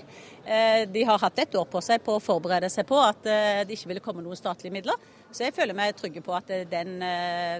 Eh, 0.47 0.85
de 0.87 1.03
har 1.09 1.19
hatt 1.19 1.41
et 1.43 1.57
år 1.59 1.67
på 1.67 1.81
seg 1.83 1.99
på 2.05 2.15
å 2.15 2.23
forberede 2.23 2.69
seg 2.71 2.87
på 2.87 3.01
at 3.03 3.27
eh, 3.27 3.65
det 3.67 3.75
ikke 3.75 3.91
ville 3.91 4.05
komme 4.05 4.23
noen 4.23 4.39
statlige 4.39 4.71
midler. 4.71 4.95
Så 5.35 5.43
jeg 5.43 5.57
føler 5.59 5.75
meg 5.75 5.99
trygge 5.99 6.23
på 6.23 6.37
at 6.39 6.55
eh, 6.55 6.63
den 6.71 7.03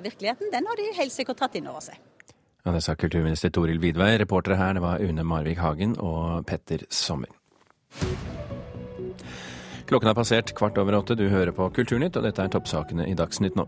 virkeligheten, 0.07 0.53
den 0.55 0.71
har 0.71 0.79
de 0.79 0.87
helt 1.01 1.17
sikkert 1.17 1.43
tatt 1.43 1.59
inn 1.59 1.67
over 1.67 1.83
seg. 1.83 1.99
Ja, 2.63 2.71
Det 2.71 2.85
sa 2.87 2.95
kulturminister 2.95 3.51
Toril 3.51 3.83
Vidvei. 3.83 4.13
Reportere 4.23 4.55
her 4.55 4.79
det 4.79 4.87
var 4.87 5.03
Une 5.03 5.27
Marvik 5.27 5.59
Hagen 5.59 5.99
og 5.99 6.45
Petter 6.47 6.87
Sommer. 6.87 7.27
Klokken 9.91 10.07
har 10.07 10.15
passert 10.15 10.55
kvart 10.55 10.79
over 10.79 11.03
åtte. 11.03 11.19
Du 11.19 11.27
hører 11.27 11.51
på 11.51 11.67
Kulturnytt, 11.75 12.15
og 12.15 12.23
dette 12.23 12.39
er 12.39 12.55
toppsakene 12.55 13.11
i 13.11 13.19
Dagsnytt 13.19 13.59
nå. 13.59 13.67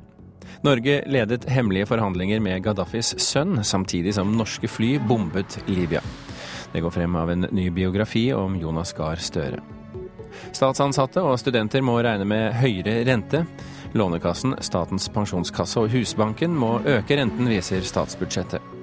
Norge 0.66 1.02
ledet 1.08 1.48
hemmelige 1.50 1.90
forhandlinger 1.90 2.42
med 2.44 2.64
Gaddafis 2.66 3.14
sønn, 3.22 3.60
samtidig 3.64 4.16
som 4.18 4.34
norske 4.38 4.70
fly 4.72 4.96
bombet 5.08 5.60
Libya. 5.70 6.02
Det 6.74 6.84
går 6.84 6.92
frem 6.92 7.16
av 7.16 7.32
en 7.32 7.48
ny 7.56 7.70
biografi 7.72 8.28
om 8.36 8.58
Jonas 8.60 8.94
Gahr 8.98 9.22
Støre. 9.22 9.62
Statsansatte 10.52 11.24
og 11.24 11.38
studenter 11.40 11.84
må 11.86 11.96
regne 12.04 12.28
med 12.28 12.58
høyere 12.60 13.00
rente. 13.08 13.46
Lånekassen, 13.96 14.58
Statens 14.60 15.08
pensjonskasse 15.16 15.86
og 15.86 15.94
Husbanken 15.96 16.56
må 16.60 16.78
øke 16.84 17.16
renten, 17.22 17.48
viser 17.48 17.86
statsbudsjettet. 17.88 18.75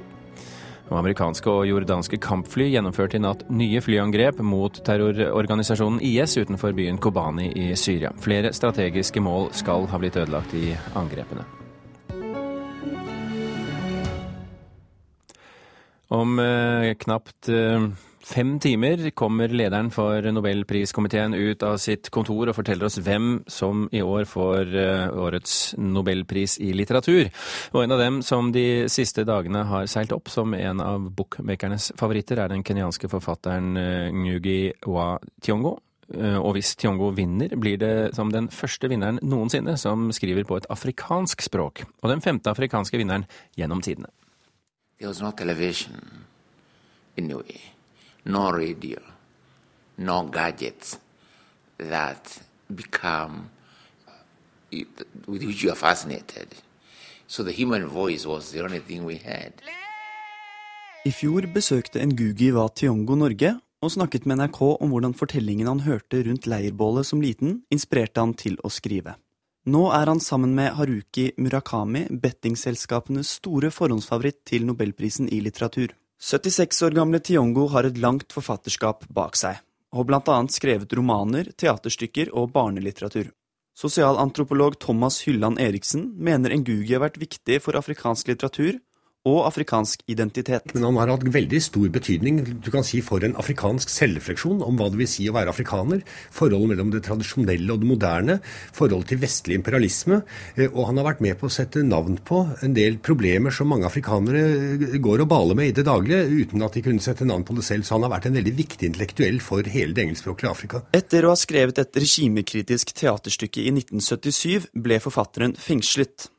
Og 0.90 0.98
amerikanske 0.98 1.48
og 1.48 1.66
jordanske 1.68 2.18
kampfly 2.20 2.66
gjennomførte 2.72 3.16
i 3.16 3.22
natt 3.22 3.46
nye 3.52 3.80
flyangrep 3.84 4.42
mot 4.44 4.82
terrororganisasjonen 4.84 6.02
IS 6.04 6.36
utenfor 6.36 6.74
byen 6.76 6.98
Kobani 7.00 7.48
i 7.54 7.70
Syria. 7.78 8.12
Flere 8.20 8.52
strategiske 8.52 9.22
mål 9.22 9.52
skal 9.56 9.86
ha 9.88 10.00
blitt 10.02 10.18
ødelagt 10.20 10.54
i 10.58 10.72
angrepene. 10.98 11.46
Om 16.12 16.40
eh, 16.42 16.92
knapt 17.00 17.48
eh, 17.48 17.86
fem 18.26 18.54
timer 18.62 19.10
kommer 19.18 19.52
lederen 19.52 19.90
for 19.92 20.24
nobelpriskomiteen 20.34 21.34
ut 21.34 21.62
av 21.66 21.76
sitt 21.82 22.10
kontor 22.14 22.50
og 22.50 22.56
forteller 22.56 22.88
oss 22.88 22.98
hvem 23.02 23.42
som 23.50 23.86
i 23.92 24.02
år 24.02 24.26
får 24.30 24.74
eh, 24.78 25.20
årets 25.24 25.74
nobelpris 25.78 26.58
i 26.62 26.72
litteratur. 26.76 27.30
Og 27.72 27.84
en 27.84 27.94
av 27.96 28.02
dem 28.02 28.20
som 28.26 28.50
de 28.54 28.88
siste 28.92 29.26
dagene 29.28 29.64
har 29.68 29.88
seilt 29.90 30.14
opp 30.14 30.30
som 30.32 30.54
en 30.56 30.82
av 30.82 31.08
bookmakernes 31.16 31.92
favoritter, 32.00 32.42
er 32.42 32.52
den 32.52 32.64
kenyanske 32.66 33.10
forfatteren 33.12 33.76
eh, 33.80 34.10
Ngugi 34.14 34.60
wa 34.86 35.14
Tiongo. 35.42 35.76
Eh, 36.12 36.38
og 36.38 36.56
hvis 36.56 36.74
Tiongo 36.76 37.10
vinner, 37.16 37.54
blir 37.56 37.78
det 37.80 38.12
som 38.16 38.32
den 38.32 38.50
første 38.52 38.90
vinneren 38.90 39.20
noensinne 39.22 39.76
som 39.80 40.10
skriver 40.12 40.46
på 40.48 40.58
et 40.60 40.68
afrikansk 40.72 41.44
språk. 41.46 41.86
Og 42.02 42.10
den 42.12 42.24
femte 42.24 42.52
afrikanske 42.52 43.00
vinneren 43.00 43.26
gjennom 43.56 43.82
tidene. 43.84 44.12
There 44.98 45.08
was 45.08 45.22
no 45.22 45.32
television 45.32 46.26
in 47.16 47.26
New 47.26 47.38
way, 47.38 47.60
no 48.24 48.50
radio, 48.52 49.00
no 49.98 50.22
gadgets 50.22 50.98
that 51.78 52.42
become 52.74 53.50
with 55.26 55.42
which 55.44 55.62
you 55.62 55.70
are 55.70 55.76
fascinated. 55.76 56.48
So 57.26 57.42
the 57.42 57.52
human 57.52 57.86
voice 57.86 58.26
was 58.26 58.52
the 58.52 58.62
only 58.62 58.80
thing 58.80 59.04
we 59.04 59.16
had. 59.16 59.52
I 61.04 61.10
fjor 61.10 61.48
besøkte 61.50 61.98
Ngugi 62.06 62.52
wa 62.54 62.68
Tiongo 62.68 63.16
Norge 63.18 63.56
og 63.82 63.90
snakket 63.90 64.26
med 64.26 64.38
NRK 64.38 64.60
om 64.62 64.92
hvordan 64.92 65.14
fortellingen 65.18 65.66
han 65.66 65.82
hørte 65.82 66.22
rundt 66.22 66.46
leirbålet 66.46 67.08
som 67.08 67.22
liten, 67.22 67.62
inspirerte 67.74 68.22
han 68.22 68.34
til 68.38 68.54
å 68.62 68.70
skrive. 68.70 69.16
Nå 69.66 69.82
er 69.94 70.10
han 70.10 70.20
sammen 70.22 70.54
med 70.54 70.76
Haruki 70.78 71.32
Murakami 71.38 72.04
bettingselskapenes 72.22 73.36
store 73.38 73.70
forhåndsfavoritt 73.74 74.40
til 74.46 74.66
nobelprisen 74.66 75.28
i 75.30 75.40
litteratur. 75.42 75.90
76 76.22 76.82
år 76.82 76.90
gamle 76.94 77.18
Tiongo 77.18 77.64
har 77.72 77.82
et 77.88 77.96
langt 77.98 78.30
forfatterskap 78.30 79.08
bak 79.10 79.34
seg, 79.34 79.56
og 79.90 80.06
blant 80.06 80.28
annet 80.30 80.54
skrevet 80.54 80.92
romaner, 80.94 81.48
teaterstykker 81.58 82.30
og 82.38 82.52
barnelitteratur. 82.54 83.32
Sosialantropolog 83.74 84.76
Thomas 84.78 85.18
Hylland 85.26 85.58
Eriksen 85.58 86.12
mener 86.14 86.54
Ngugi 86.54 86.94
har 86.94 87.02
vært 87.02 87.18
viktig 87.18 87.58
for 87.64 87.74
afrikansk 87.74 88.30
litteratur, 88.30 88.78
og 89.28 89.44
afrikansk 89.46 90.02
identitet. 90.10 90.72
Men 90.74 90.88
han 90.88 90.98
har 90.98 91.12
hatt 91.14 91.26
veldig 91.34 91.60
stor 91.62 91.88
betydning 91.94 92.40
du 92.62 92.70
kan 92.74 92.86
si, 92.86 93.00
for 93.04 93.22
en 93.22 93.36
afrikansk 93.38 93.90
selvrefleksjon 93.92 94.62
om 94.66 94.78
hva 94.78 94.88
det 94.90 94.98
vil 94.98 95.10
si 95.10 95.28
å 95.30 95.36
være 95.36 95.52
afrikaner. 95.52 96.02
Forholdet 96.34 96.72
mellom 96.72 96.90
det 96.94 97.04
tradisjonelle 97.06 97.70
og 97.74 97.82
det 97.82 97.90
moderne. 97.90 98.38
Forholdet 98.74 99.12
til 99.12 99.22
vestlig 99.22 99.60
imperialisme. 99.60 100.22
Eh, 100.56 100.68
og 100.72 100.90
han 100.90 100.98
har 100.98 101.08
vært 101.12 101.22
med 101.24 101.38
på 101.38 101.48
å 101.48 101.54
sette 101.54 101.84
navn 101.86 102.18
på 102.26 102.42
en 102.66 102.74
del 102.76 102.98
problemer 103.04 103.54
som 103.54 103.70
mange 103.70 103.86
afrikanere 103.88 104.42
eh, 104.42 104.98
går 105.02 105.24
og 105.24 105.30
baler 105.30 105.58
med 105.58 105.70
i 105.70 105.76
det 105.78 105.86
daglige, 105.86 106.26
uten 106.42 106.66
at 106.66 106.74
de 106.74 106.84
kunne 106.88 107.04
sette 107.04 107.28
navn 107.28 107.46
på 107.46 107.56
det 107.58 107.66
selv. 107.68 107.86
Så 107.86 107.96
han 107.96 108.06
har 108.08 108.14
vært 108.16 108.30
en 108.30 108.38
veldig 108.40 108.56
viktig 108.58 108.90
intellektuell 108.90 109.38
for 109.44 109.70
hele 109.70 109.94
det 109.94 110.06
engelskspråklige 110.08 110.52
Afrika. 110.52 110.84
Etter 110.98 111.26
å 111.26 111.36
ha 111.36 111.38
skrevet 111.38 111.78
et 111.82 112.02
regimekritisk 112.02 112.94
teaterstykke 112.98 113.62
i 113.62 113.70
1977 113.78 114.72
ble 114.82 114.98
forfatteren 115.02 115.54
fengslet. 115.58 116.32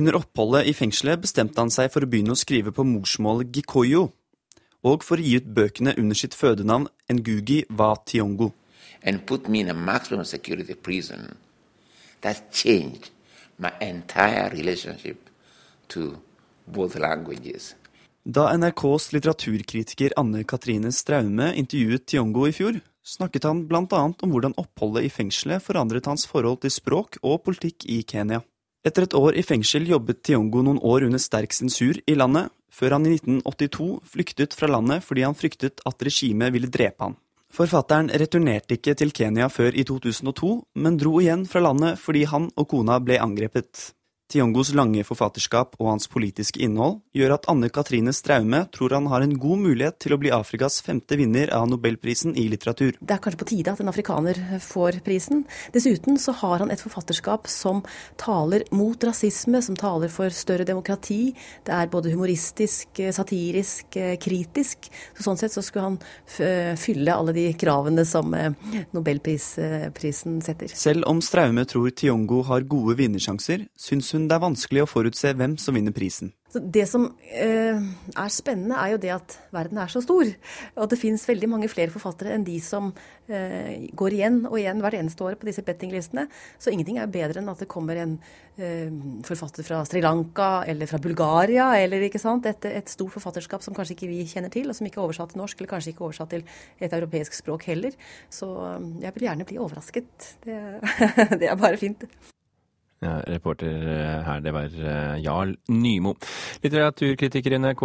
Under 0.00 0.16
oppholdet 0.16 0.64
i 0.64 0.72
fengselet 0.72 1.20
bestemte 1.20 1.60
han 1.60 1.68
seg 1.68 1.90
for 1.92 2.00
å 2.00 2.08
begynne 2.08 2.32
å 2.32 2.38
skrive 2.38 2.72
på 2.72 2.86
morsmålet 2.88 3.50
gikoyo, 3.52 4.06
og 4.80 5.02
for 5.04 5.20
å 5.20 5.24
gi 5.26 5.34
ut 5.36 5.48
bøkene 5.58 5.92
under 6.00 6.16
sitt 6.16 6.32
fødenavn 6.32 6.86
Ngugi 7.12 7.66
wa 7.76 7.90
Tiongo. 8.08 8.54
And 9.04 9.26
put 9.28 9.48
me 9.48 9.60
in 9.60 9.68
a 9.68 9.74
maximum 9.76 10.24
security 10.24 10.72
prison. 10.72 11.36
That 12.24 12.48
changed 12.50 13.10
my 13.58 13.74
entire 13.80 14.48
relationship 14.54 15.28
to 15.88 16.16
both 16.64 16.96
languages. 16.96 17.74
Da 18.24 18.46
NRKs 18.56 19.10
litteraturkritiker 19.12 20.14
Anne 20.16 20.46
Katrine 20.48 20.92
Straume 20.96 21.50
intervjuet 21.60 22.06
Tiongo 22.08 22.46
i 22.48 22.54
fjor, 22.56 22.80
snakket 23.04 23.44
han 23.44 23.66
bl.a. 23.68 24.00
om 24.08 24.32
hvordan 24.32 24.56
oppholdet 24.60 25.10
i 25.10 25.12
fengselet 25.12 25.60
forandret 25.60 26.08
hans 26.08 26.24
forhold 26.30 26.62
til 26.64 26.72
språk 26.72 27.20
og 27.20 27.42
politikk 27.44 27.84
i 27.84 28.00
Kenya. 28.00 28.40
Etter 28.80 29.04
et 29.04 29.14
år 29.18 29.36
i 29.36 29.42
fengsel 29.44 29.84
jobbet 29.90 30.22
Tiongo 30.24 30.62
noen 30.64 30.78
år 30.80 31.04
under 31.04 31.20
sterk 31.20 31.52
sensur 31.52 31.98
i 32.08 32.14
landet, 32.16 32.48
før 32.72 32.94
han 32.96 33.04
i 33.04 33.12
1982 33.18 33.88
flyktet 34.08 34.56
fra 34.56 34.70
landet 34.72 35.04
fordi 35.04 35.26
han 35.26 35.36
fryktet 35.36 35.82
at 35.84 36.04
regimet 36.06 36.54
ville 36.54 36.70
drepe 36.72 37.04
han. 37.04 37.18
Forfatteren 37.52 38.08
returnerte 38.14 38.78
ikke 38.78 38.94
til 38.96 39.12
Kenya 39.12 39.50
før 39.52 39.74
i 39.74 39.84
2002, 39.84 40.52
men 40.80 40.96
dro 40.96 41.18
igjen 41.20 41.44
fra 41.50 41.60
landet 41.66 41.98
fordi 42.00 42.24
han 42.30 42.48
og 42.56 42.70
kona 42.70 42.96
ble 43.04 43.18
angrepet. 43.20 43.90
Tiongos 44.30 44.70
lange 44.78 45.02
forfatterskap 45.06 45.74
og 45.80 45.88
hans 45.88 46.06
politiske 46.10 46.60
innhold 46.62 47.00
gjør 47.16 47.34
at 47.34 47.48
Anne 47.50 47.66
Katrine 47.72 48.12
Straume 48.14 48.62
tror 48.70 48.94
han 48.94 49.08
har 49.10 49.24
en 49.24 49.32
god 49.42 49.58
mulighet 49.64 49.96
til 50.02 50.14
å 50.14 50.18
bli 50.22 50.30
Afrikas 50.34 50.78
femte 50.86 51.18
vinner 51.18 51.50
av 51.54 51.66
nobelprisen 51.70 52.36
i 52.38 52.44
litteratur. 52.52 52.94
Det 53.00 53.16
er 53.16 53.22
kanskje 53.24 53.40
på 53.40 53.48
tide 53.50 53.74
at 53.74 53.82
en 53.82 53.90
afrikaner 53.90 54.38
får 54.62 55.00
prisen. 55.06 55.42
Dessuten 55.74 56.18
så 56.22 56.34
har 56.42 56.62
han 56.62 56.70
et 56.70 56.82
forfatterskap 56.82 57.50
som 57.50 57.82
taler 58.20 58.62
mot 58.70 59.08
rasisme, 59.08 59.58
som 59.66 59.78
taler 59.78 60.12
for 60.12 60.30
større 60.34 60.68
demokrati. 60.68 61.32
Det 61.66 61.74
er 61.74 61.90
både 61.90 62.14
humoristisk, 62.14 63.02
satirisk, 63.16 63.98
kritisk. 64.22 64.90
Så 65.16 65.26
sånn 65.26 65.40
sett 65.40 65.56
så 65.56 65.64
skulle 65.66 65.88
han 65.88 66.78
fylle 66.78 67.18
alle 67.18 67.34
de 67.34 67.48
kravene 67.58 68.04
som 68.06 68.30
eh, 68.34 68.52
nobelprisen 68.94 70.38
setter. 70.44 70.70
Selv 70.70 71.08
om 71.10 71.18
Straume 71.24 71.66
tror 71.68 71.90
Tiongo 71.90 72.44
har 72.46 72.66
gode 72.70 72.96
vinnersjanser, 73.00 73.66
syns 73.74 74.12
hun 74.14 74.19
hun 74.20 74.28
det 74.30 74.36
er 74.36 74.42
vanskelig 74.42 74.84
å 74.84 74.90
forutse 74.90 75.32
hvem 75.36 75.56
som 75.60 75.76
vinner 75.76 75.94
prisen. 75.96 76.32
det 76.50 76.82
som 76.90 77.04
eh, 77.30 77.78
er 78.18 78.30
spennende, 78.34 78.74
er 78.74 78.94
jo 78.94 78.98
det 78.98 79.12
at 79.14 79.36
verden 79.54 79.78
er 79.78 79.90
så 79.92 80.00
stor. 80.02 80.26
Og 80.76 80.88
det 80.90 80.98
fins 80.98 81.22
veldig 81.28 81.48
mange 81.52 81.68
flere 81.70 81.92
forfattere 81.94 82.34
enn 82.34 82.44
de 82.46 82.56
som 82.64 82.88
eh, 83.30 83.86
går 83.94 84.16
igjen 84.16 84.40
og 84.48 84.56
igjen 84.58 84.82
hvert 84.82 84.98
eneste 84.98 85.24
år 85.28 85.38
på 85.38 85.46
disse 85.46 85.62
bettinglistene. 85.66 86.26
Så 86.58 86.72
ingenting 86.74 86.98
er 86.98 87.12
bedre 87.12 87.38
enn 87.38 87.52
at 87.52 87.62
det 87.62 87.70
kommer 87.70 88.00
en 88.02 88.16
eh, 88.58 88.90
forfatter 89.26 89.66
fra 89.66 89.84
Sri 89.86 90.02
Lanka 90.02 90.64
eller 90.66 90.90
fra 90.90 90.98
Bulgaria, 91.02 91.70
eller 91.78 92.08
ikke 92.08 92.22
sant, 92.22 92.50
et, 92.50 92.66
et, 92.66 92.90
stort 92.90 93.14
forfatterskap 93.14 93.62
som 93.62 93.76
kanskje 93.76 93.94
ikke 93.94 94.10
vi 94.10 94.26
kjenner 94.26 94.50
til, 94.50 94.66
og 94.70 94.78
som 94.78 94.90
ikke 94.90 94.98
er 94.98 95.06
oversatt 95.06 95.36
til 95.36 95.44
norsk, 95.44 95.62
eller 95.62 95.74
kanskje 95.76 95.94
ikke 95.94 96.08
oversatt 96.08 96.34
til 96.34 96.44
et 96.82 96.98
europeisk 96.98 97.38
språk 97.38 97.70
heller. 97.70 97.94
Så 98.26 98.50
eh, 98.66 98.90
jeg 99.06 99.14
vil 99.14 99.30
gjerne 99.30 99.46
bli 99.46 99.62
overrasket. 99.62 100.30
Det, 100.42 100.60
det 101.38 101.46
er 101.46 101.58
bare 101.62 101.78
fint. 101.78 102.10
Ja, 103.00 103.14
reporter 103.24 103.86
eh, 103.88 104.18
her, 104.26 104.40
det 104.44 104.52
var 104.52 104.74
eh, 104.76 105.22
Jarl 105.24 105.54
Nymo. 105.72 106.12
Litteraturkritiker 106.60 107.54
i 107.56 107.60
NRK, 107.62 107.84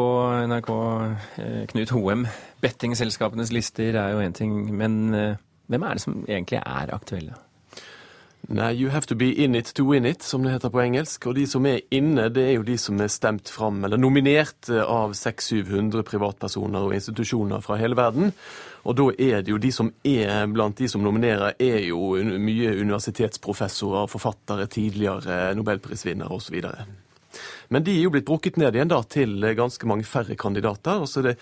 NRK 0.52 0.72
eh, 1.40 1.62
Knut 1.72 1.94
Hoem. 1.96 2.26
Bettingselskapenes 2.60 3.54
lister 3.56 3.96
er 3.96 4.12
jo 4.12 4.20
én 4.20 4.36
ting, 4.36 4.58
men 4.76 5.14
hvem 5.72 5.88
er 5.88 5.96
det 5.96 6.04
som 6.04 6.20
egentlig 6.28 6.60
er 6.60 6.92
aktuelle? 6.92 7.40
Nei, 8.48 8.72
you 8.74 8.90
have 8.90 9.08
to 9.08 9.16
be 9.16 9.32
in 9.44 9.56
it 9.56 9.74
to 9.74 9.84
win 9.92 10.06
it, 10.06 10.22
som 10.22 10.44
det 10.44 10.52
heter 10.54 10.70
på 10.70 10.82
engelsk. 10.84 11.26
Og 11.26 11.34
de 11.36 11.48
som 11.50 11.66
er 11.66 11.82
inne, 11.90 12.28
det 12.30 12.44
er 12.46 12.52
jo 12.60 12.66
de 12.68 12.76
som 12.78 13.00
er 13.02 13.10
stemt 13.10 13.50
fram, 13.50 13.80
eller 13.88 13.98
nominert 13.98 14.70
av 14.70 15.16
600-700 15.18 16.06
privatpersoner 16.06 16.86
og 16.86 16.94
institusjoner 16.94 17.64
fra 17.66 17.80
hele 17.82 17.98
verden. 17.98 18.36
Og 18.86 19.00
da 19.00 19.08
er 19.18 19.42
det 19.42 19.50
jo 19.50 19.62
de 19.62 19.72
som 19.74 19.90
er 20.06 20.46
blant 20.54 20.78
de 20.78 20.90
som 20.92 21.02
nominerer, 21.02 21.58
er 21.58 21.88
jo 21.88 22.14
mye 22.22 22.76
universitetsprofessorer, 22.84 24.12
forfattere, 24.14 24.70
tidligere 24.70 25.56
nobelprisvinnere 25.58 26.30
osv. 26.38 26.62
Men 27.74 27.84
de 27.84 27.96
er 27.96 28.04
jo 28.06 28.14
blitt 28.14 28.28
brukket 28.28 28.60
ned 28.62 28.78
igjen 28.78 28.92
da 28.92 29.02
til 29.10 29.42
ganske 29.58 29.90
mange 29.90 30.06
færre 30.06 30.38
kandidater. 30.38 31.02
og 31.02 31.10
så 31.10 31.24
er 31.24 31.32
det 31.32 31.40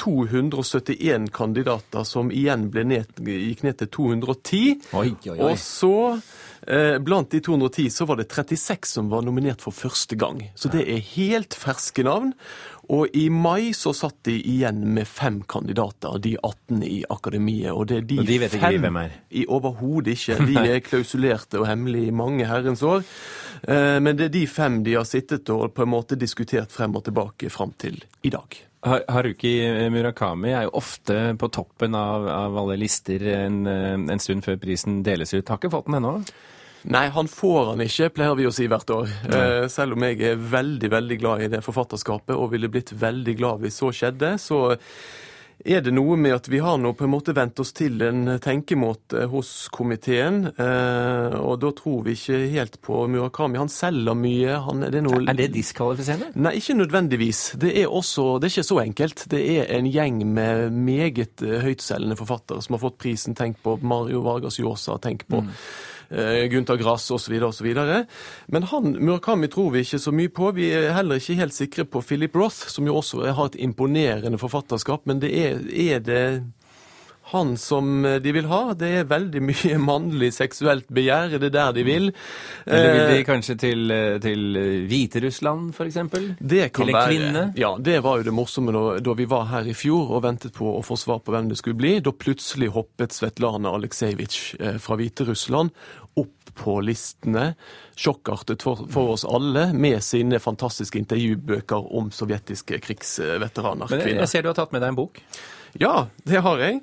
271 0.00 1.28
kandidater 1.34 2.06
som 2.08 2.30
igjen 2.32 2.70
ned, 2.72 3.18
gikk 3.26 3.66
ned 3.66 3.80
til 3.82 3.92
210. 3.98 4.62
Oi, 4.92 5.10
oi, 5.10 5.36
oi. 5.36 5.50
Og 5.50 5.60
så 5.60 5.96
Eh, 6.66 6.98
blant 6.98 7.30
de 7.30 7.40
210 7.40 7.90
så 7.90 8.04
var 8.04 8.16
det 8.16 8.28
36 8.30 8.86
som 8.86 9.08
var 9.10 9.22
nominert 9.22 9.62
for 9.62 9.74
første 9.74 10.16
gang. 10.16 10.44
Så 10.54 10.70
det 10.70 10.84
er 10.86 11.02
helt 11.16 11.56
ferske 11.58 12.04
navn. 12.06 12.32
Og 12.92 13.10
i 13.16 13.28
mai 13.30 13.72
så 13.74 13.92
satt 13.94 14.20
de 14.26 14.36
igjen 14.36 14.82
med 14.94 15.08
fem 15.08 15.40
kandidater, 15.48 16.18
de 16.22 16.36
18 16.38 16.82
i 16.86 17.02
akademiet. 17.10 17.72
Og 17.72 17.88
det 17.90 17.96
er 18.02 18.06
de, 18.06 18.18
og 18.22 18.30
de 18.30 18.38
vet 18.42 18.54
ikke 18.54 18.72
fem 18.76 18.86
hvem 18.86 19.00
er? 19.02 19.20
I 19.30 19.46
Overhodet 19.48 20.14
ikke. 20.14 20.38
De 20.46 20.66
er 20.76 20.82
klausulerte 20.86 21.62
og 21.62 21.66
hemmelige 21.70 22.12
i 22.12 22.18
mange 22.22 22.46
herrens 22.46 22.82
år. 22.86 23.02
Eh, 23.62 23.98
men 24.02 24.18
det 24.18 24.30
er 24.30 24.36
de 24.38 24.46
fem 24.46 24.82
de 24.86 24.98
har 25.00 25.08
sittet 25.08 25.50
og 25.50 25.72
på 25.74 25.86
en 25.86 25.94
måte 25.96 26.18
diskutert 26.18 26.70
frem 26.74 26.94
og 26.94 27.08
tilbake 27.10 27.50
fram 27.50 27.74
til 27.78 27.98
i 28.22 28.30
dag. 28.30 28.62
Haruki 28.82 29.52
Murakami 29.94 30.50
er 30.50 30.64
jo 30.66 30.72
ofte 30.80 31.36
på 31.38 31.48
toppen 31.54 31.94
av, 31.94 32.26
av 32.26 32.56
alle 32.64 32.78
lister 32.80 33.22
en, 33.30 33.60
en, 33.66 34.22
stund 34.22 34.42
før 34.42 34.58
prisen 34.62 35.04
deles 35.06 35.30
ut. 35.36 35.46
Har 35.46 35.60
ikke 35.60 35.70
fått 35.70 35.86
den 35.86 36.00
ennå? 36.00 36.16
Nei, 36.90 37.04
han 37.14 37.28
får 37.30 37.72
han 37.72 37.82
ikke, 37.84 38.10
pleier 38.16 38.38
vi 38.38 38.46
å 38.48 38.54
si 38.54 38.66
hvert 38.70 38.90
år. 38.90 39.10
Eh, 39.30 39.66
selv 39.70 39.94
om 39.94 40.02
jeg 40.02 40.18
er 40.26 40.40
veldig 40.50 40.90
veldig 40.90 41.18
glad 41.22 41.44
i 41.44 41.50
det 41.52 41.62
forfatterskapet 41.62 42.34
og 42.34 42.50
ville 42.56 42.70
blitt 42.72 42.90
veldig 42.98 43.36
glad 43.38 43.62
hvis 43.62 43.78
så 43.78 43.92
skjedde. 43.94 44.34
så 44.42 44.64
er 45.64 45.82
det 45.84 45.92
noe 45.94 46.16
med 46.18 46.34
at 46.34 46.48
vi 46.50 46.60
har 46.62 46.78
nå 46.80 46.92
på 46.98 47.06
en 47.06 47.12
måte 47.12 47.34
vent 47.36 47.60
oss 47.62 47.72
til 47.76 48.00
en 48.04 48.36
tenkemåte 48.42 49.26
hos 49.30 49.50
komiteen. 49.72 50.44
Eh, 50.50 51.36
og 51.38 51.60
da 51.62 51.70
tror 51.76 52.02
vi 52.06 52.16
ikke 52.16 52.40
helt 52.54 52.80
på 52.84 53.04
Murakami. 53.12 53.60
Han 53.60 53.72
selger 53.72 54.18
mye. 54.18 54.56
Han, 54.66 54.84
det 54.86 55.00
er, 55.00 55.06
noe... 55.06 55.22
er, 55.24 55.38
det 55.38 55.52
diskvalifiserende? 55.54 56.32
Nei, 56.42 56.56
ikke 56.60 56.78
nødvendigvis. 56.80 57.44
Det 57.62 57.74
er, 57.84 57.86
også, 57.86 58.36
det 58.42 58.48
er 58.50 58.56
ikke 58.56 58.70
så 58.72 58.82
enkelt. 58.82 59.24
Det 59.32 59.42
er 59.56 59.70
en 59.78 59.90
gjeng 59.92 60.20
med 60.34 60.74
meget 60.74 61.42
høytselgende 61.42 62.18
forfattere 62.18 62.64
som 62.64 62.76
har 62.78 62.84
fått 62.84 63.00
prisen. 63.02 63.38
Tenk 63.38 63.62
på 63.62 63.78
Mario 63.82 64.24
Vargas 64.26 64.60
Llosa. 64.62 64.98
Tenk 65.02 65.26
på 65.30 65.44
mm. 65.46 65.56
Eh, 66.12 66.46
Gunther 66.52 66.76
Grass 66.76 67.10
osv. 67.10 67.32
osv. 67.42 67.74
Men 68.46 68.62
han 68.62 68.96
Murakami 69.00 69.48
tror 69.48 69.70
vi 69.72 69.84
ikke 69.84 69.98
så 69.98 70.12
mye 70.12 70.28
på. 70.28 70.50
Vi 70.56 70.68
er 70.76 70.92
heller 70.92 71.20
ikke 71.20 71.38
helt 71.40 71.56
sikre 71.56 71.86
på 71.88 72.02
Philip 72.04 72.36
Roth, 72.36 72.68
som 72.68 72.86
jo 72.86 72.98
også 73.00 73.32
har 73.32 73.52
et 73.52 73.60
imponerende 73.64 74.40
forfatterskap. 74.40 75.06
Men 75.08 75.22
det 75.22 75.32
er, 75.32 75.62
er 75.72 76.04
det 76.04 76.24
han 77.32 77.54
som 77.60 78.04
de 78.22 78.34
vil 78.34 78.48
ha. 78.50 78.62
Det 78.78 78.90
er 79.00 79.08
veldig 79.10 79.42
mye 79.44 79.78
mannlig 79.90 80.32
seksuelt 80.36 80.88
begjær. 80.92 81.36
Er 81.36 81.42
det 81.42 81.52
der 81.54 81.72
de 81.76 81.84
vil? 81.86 82.10
Eller 82.66 82.92
vil 82.96 83.12
de 83.12 83.18
eh, 83.20 83.26
kanskje 83.26 83.56
til, 83.60 83.94
til 84.22 84.60
Hviterussland, 84.90 85.72
f.eks.? 85.74 85.98
Det 86.38 86.68
kan 86.72 86.86
til 86.86 86.92
en 86.92 86.98
være. 86.98 87.08
kvinne? 87.08 87.44
Ja, 87.58 87.72
det 87.78 87.98
var 88.04 88.20
jo 88.20 88.28
det 88.28 88.36
morsomme 88.36 88.74
da, 88.74 88.84
da, 89.04 89.16
vi 89.18 89.28
var 89.30 89.48
her 89.52 89.68
i 89.68 89.76
fjor 89.76 90.16
og 90.16 90.24
ventet 90.26 90.54
på 90.56 90.68
å 90.76 90.84
få 90.86 90.98
svar 91.00 91.22
på 91.24 91.34
hvem 91.34 91.50
det 91.50 91.60
skulle 91.60 91.78
bli. 91.78 91.96
Da 92.04 92.14
plutselig 92.14 92.72
hoppet 92.76 93.16
Svetlana 93.16 93.72
Aleksejevitsj 93.76 94.42
eh, 94.60 94.78
fra 94.82 94.98
Hviterussland 95.00 95.72
opp 96.20 96.52
på 96.54 96.76
listene, 96.84 97.54
sjokkartet 97.96 98.62
for, 98.64 98.84
for, 98.92 99.14
oss 99.14 99.24
alle, 99.24 99.70
med 99.72 100.02
sine 100.04 100.40
fantastiske 100.42 101.00
intervjubøker 101.00 101.88
om 101.96 102.10
sovjetiske 102.12 102.80
krigsveteraner. 102.84 103.88
Men 103.88 104.04
jeg, 104.04 104.18
jeg 104.20 104.32
ser 104.32 104.44
du 104.44 104.52
har 104.52 104.58
tatt 104.58 104.74
med 104.74 104.84
deg 104.84 104.92
en 104.92 105.00
bok? 105.00 105.22
Ja, 105.80 105.94
det 106.28 106.42
har 106.44 106.60
jeg. 106.60 106.82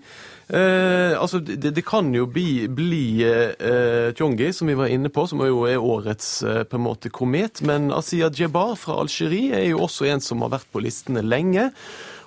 Eh, 0.50 1.14
altså, 1.22 1.40
det, 1.40 1.76
det, 1.76 1.84
kan 1.86 2.10
jo 2.16 2.26
bli, 2.26 2.66
bli 2.74 3.22
eh, 3.22 4.10
Tjongi, 4.18 4.50
som 4.54 4.72
vi 4.72 4.78
var 4.80 4.90
inne 4.90 5.12
på, 5.14 5.28
som 5.30 5.44
jo 5.46 5.62
er 5.70 5.78
årets 5.78 6.30
eh, 6.42 6.64
på 6.66 6.80
en 6.80 6.86
måte 6.88 7.12
komet. 7.14 7.62
Men 7.62 7.92
Asiya 7.94 8.32
Djebar 8.34 8.74
fra 8.82 8.98
Algerie 9.04 9.54
er 9.60 9.68
jo 9.70 9.84
også 9.86 10.10
en 10.10 10.24
som 10.26 10.42
har 10.46 10.56
vært 10.58 10.72
på 10.74 10.82
listene 10.82 11.22
lenge. 11.26 11.70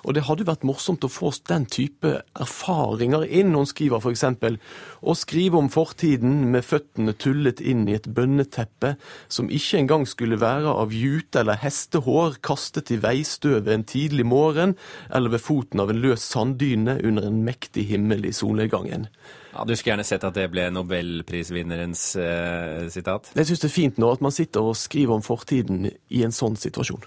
Og 0.03 0.15
det 0.15 0.25
hadde 0.27 0.47
vært 0.47 0.65
morsomt 0.67 1.05
å 1.05 1.11
få 1.11 1.31
den 1.47 1.65
type 1.71 2.11
erfaringer 2.35 3.23
inn. 3.23 3.53
Hun 3.55 3.67
skriver 3.69 4.03
f.eks.: 4.03 4.25
Å 5.01 5.15
skrive 5.15 5.59
om 5.59 5.69
fortiden 5.71 6.49
med 6.51 6.65
føttene 6.67 7.15
tullet 7.15 7.61
inn 7.63 7.85
i 7.87 7.95
et 7.95 8.09
bønneteppe 8.11 8.95
som 9.31 9.49
ikke 9.49 9.79
engang 9.79 10.07
skulle 10.09 10.39
være 10.41 10.73
av 10.73 10.93
jute 10.95 11.39
eller 11.43 11.61
hestehår 11.61 12.39
kastet 12.43 12.91
i 12.91 12.99
veistøvet 12.99 13.71
en 13.71 13.87
tidlig 13.87 14.25
morgen, 14.27 14.75
eller 15.09 15.35
ved 15.37 15.43
foten 15.43 15.79
av 15.79 15.93
en 15.93 16.03
løs 16.03 16.27
sanddyne 16.33 16.99
under 17.03 17.29
en 17.29 17.41
mektig 17.47 17.87
himmel 17.87 18.27
i 18.27 18.35
solnedgangen. 18.35 19.07
Ja, 19.53 19.63
Du 19.65 19.75
skulle 19.75 19.93
gjerne 19.93 20.07
sett 20.07 20.23
at 20.25 20.35
det 20.35 20.49
ble 20.51 20.65
nobelprisvinnerens 20.73 22.15
eh, 22.17 22.89
sitat? 22.89 23.29
Jeg 23.37 23.47
syns 23.47 23.61
det 23.61 23.69
er 23.69 23.75
fint 23.75 23.99
nå 24.01 24.09
at 24.11 24.23
man 24.25 24.33
sitter 24.33 24.65
og 24.65 24.75
skriver 24.79 25.19
om 25.19 25.25
fortiden 25.25 25.91
i 26.09 26.23
en 26.25 26.33
sånn 26.33 26.57
situasjon. 26.57 27.05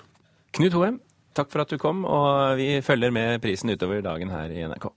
Knut 0.57 0.77
Hoem, 0.79 1.01
Takk 1.37 1.51
for 1.53 1.61
at 1.61 1.71
du 1.71 1.77
kom, 1.77 2.05
og 2.09 2.57
vi 2.57 2.81
følger 2.81 3.11
med 3.13 3.39
prisen 3.45 3.71
utover 3.71 4.01
dagen 4.01 4.31
her 4.33 4.53
i 4.53 4.63
NRK. 4.69 4.93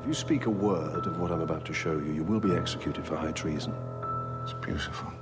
If 0.00 0.06
you 0.06 0.14
speak 0.14 0.46
a 0.46 0.50
word 0.50 1.06
of 1.06 1.18
what 1.18 1.30
I'm 1.30 1.42
about 1.42 1.66
to 1.66 1.74
show 1.74 1.92
you, 1.92 2.14
you 2.14 2.24
will 2.24 2.40
be 2.40 2.54
executed 2.56 3.04
for 3.04 3.16
high 3.16 3.32
treason. 3.32 3.74
It's 4.44 4.54
beautiful. 4.54 5.19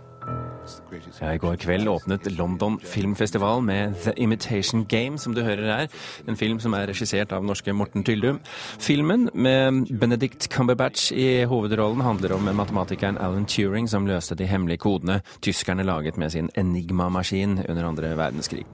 Ja, 1.20 1.32
I 1.34 1.40
går 1.40 1.56
kveld 1.60 1.88
åpnet 1.88 2.26
London 2.38 2.78
Filmfestival 2.84 3.62
med 3.62 3.94
The 4.04 4.14
Imitation 4.16 4.84
Game, 4.88 5.18
som 5.18 5.34
du 5.34 5.42
hører 5.42 5.68
her. 5.68 5.88
En 6.28 6.36
film 6.36 6.60
som 6.60 6.74
er 6.76 6.88
regissert 6.90 7.32
av 7.32 7.44
norske 7.46 7.72
Morten 7.72 8.04
Tyldum. 8.06 8.40
Filmen, 8.78 9.28
med 9.34 9.88
Benedict 10.00 10.48
Cumberbatch 10.52 11.12
i 11.12 11.44
hovedrollen, 11.48 12.04
handler 12.04 12.36
om 12.36 12.50
matematikeren 12.56 13.18
Alan 13.18 13.46
Turing 13.46 13.88
som 13.88 14.08
løste 14.08 14.36
de 14.38 14.48
hemmelige 14.48 14.82
kodene 14.84 15.20
tyskerne 15.44 15.86
laget 15.86 16.16
med 16.16 16.32
sin 16.32 16.50
Enigma-maskin 16.56 17.58
under 17.68 17.88
andre 17.88 18.14
verdenskrig. 18.18 18.66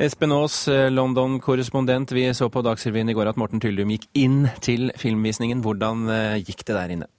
Espen 0.00 0.32
Aas, 0.32 0.64
London-korrespondent. 0.68 2.12
Vi 2.16 2.28
så 2.34 2.48
på 2.48 2.62
Dagsrevyen 2.64 3.08
i 3.08 3.16
går 3.16 3.32
at 3.32 3.40
Morten 3.40 3.60
Tyldum 3.60 3.92
gikk 3.92 4.08
inn 4.16 4.46
til 4.64 4.92
filmvisningen. 4.96 5.60
Hvordan 5.64 6.06
eh, 6.08 6.38
gikk 6.40 6.64
det 6.64 6.76
der 6.76 6.94
inne? 6.96 7.10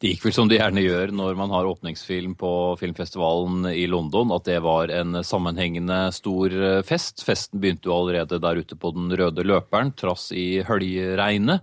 Det 0.00 0.10
gikk 0.10 0.24
vel 0.26 0.34
som 0.34 0.48
det 0.50 0.58
gjerne 0.58 0.82
gjør 0.82 1.12
når 1.14 1.36
man 1.38 1.52
har 1.54 1.68
åpningsfilm 1.70 2.34
på 2.38 2.50
filmfestivalen 2.80 3.68
i 3.70 3.86
London, 3.90 4.32
at 4.34 4.46
det 4.48 4.58
var 4.64 4.90
en 4.90 5.20
sammenhengende 5.24 5.98
stor 6.16 6.54
eh, 6.54 6.82
fest. 6.86 7.22
Festen 7.24 7.62
begynte 7.62 7.88
jo 7.88 7.96
allerede 8.00 8.40
der 8.42 8.60
ute 8.60 8.78
på 8.78 8.90
den 8.96 9.14
røde 9.14 9.46
løperen, 9.46 9.94
trass 9.96 10.30
i 10.34 10.64
høljregnet. 10.66 11.62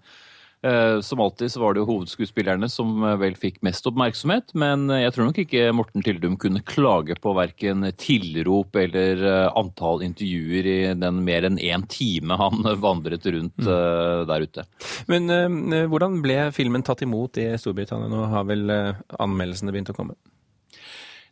Eh, 0.64 1.00
som 1.02 1.20
alltid 1.20 1.52
så 1.52 1.60
var 1.60 1.74
det 1.74 1.82
jo 1.82 1.88
hovedskuespillerne 1.88 2.68
som 2.70 3.02
eh, 3.02 3.16
vel 3.18 3.34
fikk 3.40 3.56
mest 3.66 3.88
oppmerksomhet, 3.90 4.54
men 4.54 4.92
eh, 4.94 5.02
jeg 5.02 5.16
tror 5.16 5.28
nok 5.28 5.40
ikke 5.42 5.64
Morten 5.74 6.06
Tildum 6.06 6.36
kunne 6.42 6.62
klage 6.62 7.18
på 7.18 7.34
verken 7.34 7.88
tilrop 7.98 8.78
eller 8.78 9.24
antall 9.58 10.04
intervjuer 10.06 10.70
i 10.70 10.78
den 10.94 11.24
mer 11.26 11.48
enn 11.50 11.58
én 11.58 11.88
time 11.90 12.38
han 12.38 12.62
vandret 12.86 13.26
rundt 13.26 13.58
mm. 13.58 14.28
der 14.30 14.46
ute. 14.46 14.66
Men 15.10 15.30
hvordan 15.90 16.20
ble 16.22 16.38
filmen 16.54 16.86
tatt 16.86 17.02
imot 17.06 17.42
i 17.42 17.48
Storbritannia? 17.58 18.12
Nå 18.12 18.28
har 18.30 18.46
vel 18.50 18.70
anmeldelsene 19.18 19.74
begynt 19.74 19.94
å 19.94 19.98
komme? 19.98 20.18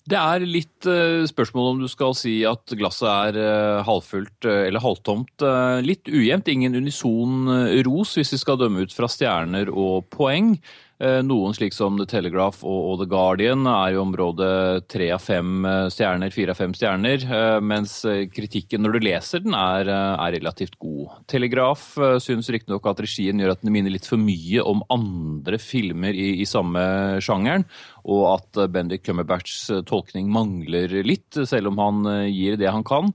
Det 0.10 0.18
er 0.18 0.46
litt 0.48 0.88
uh, 0.88 1.26
spørsmål 1.28 1.74
om 1.74 1.82
du 1.84 1.90
skal 1.92 2.16
si 2.18 2.40
at 2.48 2.72
glasset 2.80 3.10
er 3.10 3.40
uh, 3.40 3.82
halvfullt 3.86 4.48
uh, 4.48 4.66
eller 4.68 4.84
halvtomt. 4.84 5.46
litt 5.86 6.08
ujevnt, 6.10 6.48
ingen 6.50 6.78
unison 6.80 7.50
ros 7.86 8.16
hvis 8.18 8.34
vi 8.34 8.40
skal 8.42 8.60
dømme 8.62 8.86
ut 8.86 8.96
fra 8.96 9.10
stjerner 9.12 9.70
og 9.70 10.08
poeng. 10.14 10.56
Eh, 11.00 11.22
noen 11.24 11.54
slik 11.56 11.72
som 11.72 11.96
The 11.96 12.04
Telegraph 12.12 12.60
og, 12.68 12.98
The 13.00 13.06
Guardian 13.08 13.64
er 13.72 13.94
i 13.96 14.00
området 14.02 14.90
tre 14.92 15.06
av 15.16 15.22
fem 15.24 15.64
eh, 15.64 15.86
stjerner, 15.96 16.34
fire 16.36 16.52
av 16.52 16.60
fem 16.60 16.74
stjerner, 16.76 17.24
eh, 17.24 17.60
mens 17.64 18.02
kritikken 18.36 18.84
når 18.84 18.98
du 18.98 19.08
leser 19.08 19.46
den 19.46 19.56
er, 19.56 19.88
er 19.88 20.36
relativt 20.36 20.76
god. 20.84 21.22
Telegraph 21.32 21.96
syns 22.20 22.52
riktignok 22.52 22.92
at 22.92 23.00
regien 23.06 23.40
gjør 23.40 23.56
at 23.56 23.64
den 23.64 23.72
minner 23.78 23.96
litt 23.96 24.10
for 24.12 24.20
mye 24.20 24.66
om 24.68 24.84
andre 24.92 25.62
filmer 25.64 26.12
i, 26.12 26.34
i 26.44 26.50
samme 26.50 26.84
sjangeren, 27.24 27.64
og 28.04 28.26
at 28.34 28.66
Bendik 28.74 29.08
Cumberbatchs 29.08 29.70
tolkning 29.88 30.28
mangler 30.36 31.00
litt, 31.08 31.32
selv 31.48 31.72
om 31.72 31.80
han 31.80 32.04
gir 32.28 32.60
det 32.60 32.76
han 32.76 32.84
kan. 32.84 33.14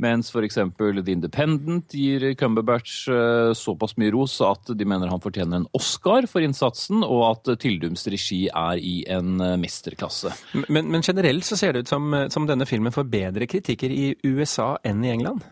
Mens 0.00 0.30
f.eks. 0.32 0.56
The 0.78 1.12
Independent 1.12 1.94
gir 1.94 2.34
Cumberbatch 2.34 3.08
eh, 3.12 3.52
såpass 3.54 3.96
mye 4.00 4.12
ros 4.14 4.38
at 4.44 4.72
de 4.74 4.86
mener 4.88 5.10
han 5.12 5.22
fortjener 5.22 5.60
en 5.60 5.68
Oscar 5.76 6.26
for 6.30 6.44
innsatsen, 6.44 7.04
og 7.04 7.24
at 7.28 7.52
Tyldums 7.62 8.06
regi 8.10 8.46
er 8.48 8.80
i 8.80 9.02
en 9.12 9.36
eh, 9.40 9.58
mesterklasse. 9.60 10.32
Men, 10.68 10.90
men 10.90 11.04
generelt 11.04 11.46
så 11.46 11.58
ser 11.60 11.76
det 11.76 11.84
ut 11.84 11.92
som, 11.92 12.08
eh, 12.16 12.28
som 12.32 12.48
denne 12.48 12.66
filmen 12.68 12.94
får 12.94 13.10
bedre 13.12 13.50
kritikker 13.50 13.92
i 13.92 14.14
USA 14.24 14.74
enn 14.86 15.04
i 15.04 15.12
England? 15.12 15.44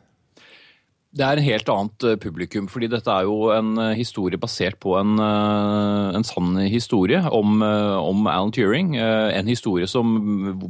Det 1.10 1.24
er 1.26 1.40
en 1.40 1.42
helt 1.42 1.70
annet 1.72 2.04
eh, 2.06 2.18
publikum, 2.22 2.68
fordi 2.70 2.86
dette 2.92 3.10
er 3.10 3.24
jo 3.26 3.48
en 3.50 3.72
eh, 3.82 3.96
historie 3.98 4.38
basert 4.38 4.76
på 4.78 4.92
en, 4.94 5.16
eh, 5.18 6.10
en 6.14 6.26
sann 6.26 6.54
historie 6.70 7.18
om, 7.34 7.56
om, 7.66 8.28
Alan 8.30 8.52
Turing. 8.54 8.94
En 8.94 9.50
historie 9.50 9.88
som 9.90 10.06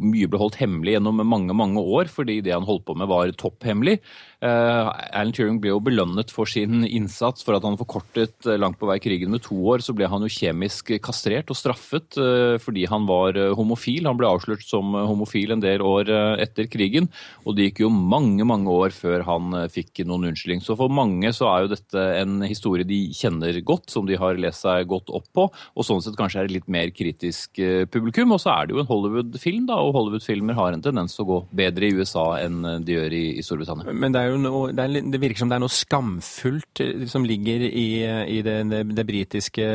mye 0.00 0.30
ble 0.30 0.40
holdt 0.40 0.56
hemmelig 0.62 0.96
gjennom 0.96 1.20
mange 1.28 1.56
mange 1.56 1.84
år, 1.84 2.08
fordi 2.08 2.38
det 2.46 2.54
han 2.56 2.64
holdt 2.64 2.86
på 2.88 2.96
med 2.96 3.10
var 3.12 3.34
topphemmelig. 3.36 3.98
Uh, 4.40 4.88
Alan 5.12 5.34
Turing 5.36 5.58
ble 5.60 5.68
jo 5.74 5.82
belønnet 5.84 6.30
for 6.32 6.48
sin 6.48 6.80
innsats 6.86 7.44
for 7.44 7.58
at 7.58 7.64
han 7.66 7.76
forkortet 7.76 8.46
uh, 8.48 8.56
langt 8.56 8.78
på 8.80 8.88
vei 8.88 8.96
krigen 9.02 9.34
med 9.34 9.42
to 9.44 9.58
år. 9.68 9.84
Så 9.84 9.92
ble 9.96 10.08
han 10.08 10.24
jo 10.24 10.32
kjemisk 10.32 10.94
kastrert 11.04 11.52
og 11.52 11.58
straffet 11.60 12.16
uh, 12.16 12.56
fordi 12.62 12.86
han 12.88 13.04
var 13.08 13.36
homofil. 13.58 14.08
Han 14.08 14.16
ble 14.16 14.30
avslørt 14.30 14.64
som 14.64 14.96
homofil 14.96 15.52
en 15.52 15.64
del 15.64 15.84
år 15.84 16.08
etter 16.40 16.68
krigen, 16.70 17.08
og 17.44 17.56
det 17.56 17.68
gikk 17.68 17.82
jo 17.84 17.90
mange 17.92 18.44
mange 18.48 18.72
år 18.72 18.94
før 18.94 19.24
han 19.26 19.52
fikk 19.72 20.02
noen 20.08 20.30
unnskyldning. 20.30 20.62
Så 20.64 20.76
for 20.78 20.92
mange 20.92 21.32
så 21.36 21.50
er 21.50 21.64
jo 21.64 21.72
dette 21.74 22.04
en 22.20 22.40
historie 22.46 22.86
de 22.88 23.00
kjenner 23.16 23.60
godt, 23.66 23.90
som 23.92 24.08
de 24.08 24.18
har 24.20 24.40
lest 24.40 24.64
seg 24.64 24.88
godt 24.90 25.12
opp 25.14 25.28
på, 25.36 25.46
og 25.50 25.86
sånn 25.86 26.02
sett 26.04 26.18
kanskje 26.18 26.42
er 26.42 26.48
det 26.48 26.56
litt 26.58 26.70
mer 26.72 26.92
kritisk 26.94 27.60
publikum. 27.92 28.34
Og 28.36 28.42
så 28.42 28.54
er 28.54 28.68
det 28.68 28.76
jo 28.76 28.82
en 28.82 28.90
Hollywood-film, 28.90 29.68
da, 29.68 29.78
og 29.80 29.94
Hollywood-filmer 29.96 30.58
har 30.58 30.76
en 30.76 30.84
tendens 30.84 31.16
til 31.16 31.26
å 31.26 31.30
gå 31.30 31.40
bedre 31.62 31.88
i 31.88 31.94
USA 31.96 32.26
enn 32.40 32.62
de 32.86 32.96
gjør 32.96 33.16
i, 33.16 33.24
i 33.40 33.46
Storbritannia. 33.46 33.92
Men 33.92 34.16
det 34.16 34.22
er 34.22 34.29
jo 34.29 34.29
noe, 34.38 34.70
det, 34.76 34.84
er, 34.84 35.08
det, 35.12 35.20
virker 35.22 35.42
som 35.42 35.50
det 35.50 35.58
er 35.58 35.64
noe 35.64 35.72
skamfullt 35.74 36.82
eh, 36.84 37.06
som 37.10 37.26
ligger 37.26 37.64
i, 37.66 37.88
i 38.36 38.38
det, 38.46 38.58
det, 38.70 38.84
det 38.94 39.06
britiske 39.08 39.66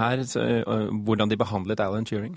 her. 0.00 0.24
Så, 0.28 0.42
hvordan 1.06 1.30
de 1.30 1.40
behandlet 1.40 1.82
Alan 1.84 2.08
Turing 2.08 2.34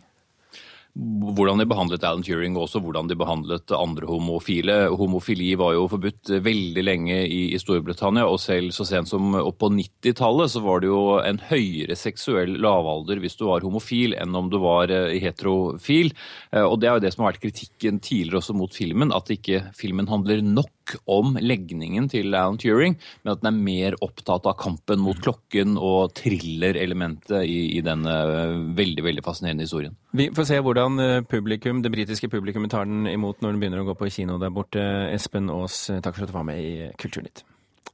hvordan 0.97 1.59
de 1.61 1.67
behandlet 1.69 2.05
Alan 2.07 2.23
Turing, 2.25 2.55
og 2.57 2.65
også 2.65 2.79
hvordan 2.81 3.09
de 3.09 3.17
behandlet 3.17 3.71
andre 3.75 4.07
homofile. 4.09 4.77
Homofili 4.97 5.51
var 5.59 5.75
jo 5.75 5.85
forbudt 5.91 6.31
veldig 6.43 6.83
lenge 6.83 7.19
i, 7.25 7.41
i 7.53 7.59
Storbritannia, 7.61 8.25
og 8.25 8.39
selv 8.41 8.73
så 8.75 8.85
sent 8.87 9.11
som 9.11 9.35
opp 9.37 9.59
på 9.61 9.69
90-tallet 9.75 10.53
så 10.53 10.63
var 10.65 10.81
det 10.81 10.89
jo 10.89 11.01
en 11.21 11.41
høyere 11.49 11.97
seksuell 11.97 12.57
lavalder 12.63 13.21
hvis 13.21 13.37
du 13.37 13.45
var 13.49 13.65
homofil 13.65 14.15
enn 14.17 14.37
om 14.37 14.49
du 14.49 14.57
var 14.63 14.93
uh, 14.93 15.13
heterofil. 15.13 16.13
Og 16.57 16.79
det 16.81 16.89
er 16.89 16.97
jo 16.97 17.05
det 17.05 17.13
som 17.13 17.25
har 17.25 17.35
vært 17.35 17.45
kritikken 17.45 18.01
tidligere 18.01 18.41
også 18.41 18.55
mot 18.57 18.73
filmen, 18.73 19.13
at 19.13 19.29
ikke 19.33 19.67
filmen 19.77 20.09
handler 20.09 20.41
nok 20.45 20.71
om 21.09 21.35
legningen 21.41 22.09
til 22.11 22.33
Alan 22.35 22.59
Turing, 22.61 22.97
men 23.23 23.33
at 23.33 23.43
den 23.43 23.49
er 23.51 23.65
mer 23.67 23.97
opptatt 24.05 24.47
av 24.49 24.57
kampen 24.61 25.01
mot 25.03 25.19
klokken 25.23 25.75
og 25.79 26.13
thriller-elementet 26.17 27.43
i, 27.43 27.59
i 27.77 27.83
denne 27.85 28.13
uh, 28.13 28.55
veldig, 28.77 29.05
veldig 29.09 29.25
fascinerende 29.25 29.67
historien. 29.67 29.97
Vi 30.17 30.29
får 30.33 30.49
se 30.49 30.61
hvordan 30.63 31.03
eh, 31.03 31.25
publikum, 31.27 31.83
det 31.83 31.91
britiske 31.93 32.29
publikummet 32.31 32.71
tar 32.73 32.87
den 32.89 33.05
imot 33.11 33.43
når 33.43 33.53
den 33.53 33.61
begynner 33.61 33.83
å 33.83 33.89
gå 33.91 33.97
på 33.99 34.09
kino 34.13 34.39
der 34.41 34.53
borte. 34.55 34.81
Espen 35.11 35.51
Aas, 35.53 35.83
takk 36.01 36.15
for 36.15 36.25
at 36.25 36.31
du 36.31 36.37
var 36.39 36.47
med 36.47 36.63
i 36.63 36.89
Kulturnytt. 36.97 37.43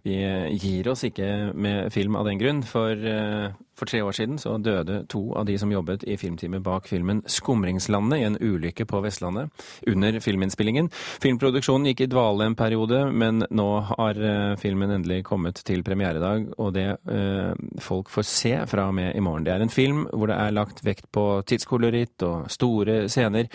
Vi 0.04 0.18
gir 0.60 0.89
oss 0.92 1.06
ikke 1.08 1.54
med 1.56 1.94
film 1.96 2.18
av 2.20 2.28
den 2.28 2.42
grunn, 2.42 2.63
for 2.68 2.92
eh, 2.92 3.54
for 3.74 3.89
tre 3.89 4.02
år 4.06 4.13
siden 4.13 4.38
så 4.38 4.58
døde 4.62 5.02
to 5.10 5.22
av 5.38 5.48
de 5.50 5.56
som 5.58 5.72
jobbet 5.72 6.06
i 6.06 6.18
filmteamet 6.18 6.62
bak 6.63 6.88
filmen 6.88 7.24
'Skumringslandet' 7.26 8.20
i 8.20 8.28
en 8.28 8.38
ulykke 8.38 8.86
på 8.86 9.02
Vestlandet 9.02 9.50
under 9.88 10.20
filminnspillingen. 10.20 10.89
Filmproduksjonen 11.24 11.89
gikk 11.89 12.06
i 12.06 12.10
dvale 12.12 12.46
en 12.46 12.56
periode, 12.56 13.12
men 13.12 13.46
nå 13.50 13.70
har 13.89 14.22
eh, 14.22 14.56
filmen 14.62 14.94
endelig 14.94 15.24
kommet 15.26 15.63
til 15.66 15.84
premieredag, 15.84 16.54
og 16.58 16.74
det 16.78 16.88
eh, 17.10 17.54
folk 17.82 18.10
får 18.13 18.30
se 18.30 18.54
fra 18.70 18.88
og 18.88 18.96
med 18.96 19.16
i 19.16 19.24
morgen. 19.26 19.44
Det 19.44 19.54
er 19.56 19.66
en 19.66 19.74
film 19.74 20.06
hvor 20.13 20.30
det 20.30 20.38
er 20.38 20.54
lagt 20.54 20.86
vekt 20.86 21.10
på 21.12 21.42
tidskoloritt 21.50 22.22
og 22.24 22.52
store 22.52 23.08
scener, 23.10 23.50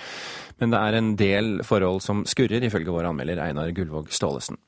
men 0.59 0.75
det 0.75 0.83
er 0.83 0.99
en 0.99 1.15
del 1.17 1.61
forhold 1.63 2.03
som 2.03 2.27
skurrer, 2.27 2.65
ifølge 2.65 2.91
vår 2.91 3.13
anmelder 3.13 3.47
Einar 3.47 3.71
Gullvåg 3.71 4.11
Staalesen. 4.11 4.59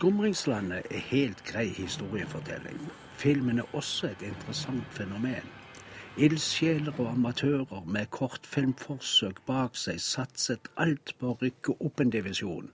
Skumringslandet 0.00 0.86
er 0.90 1.02
helt 1.10 1.44
grei 1.44 1.66
historiefortelling. 1.76 2.78
Filmen 3.20 3.58
er 3.58 3.74
også 3.76 4.06
et 4.06 4.22
interessant 4.24 4.86
fenomen. 4.96 5.50
Ildsjeler 6.16 7.00
og 7.00 7.10
amatører 7.10 7.84
med 7.84 8.08
kortfilmforsøk 8.16 9.42
bak 9.50 9.76
seg 9.76 10.00
satset 10.00 10.70
alt 10.80 11.12
på 11.20 11.34
å 11.34 11.36
rykke 11.42 11.76
opp 11.84 12.00
en 12.00 12.14
divisjon, 12.16 12.72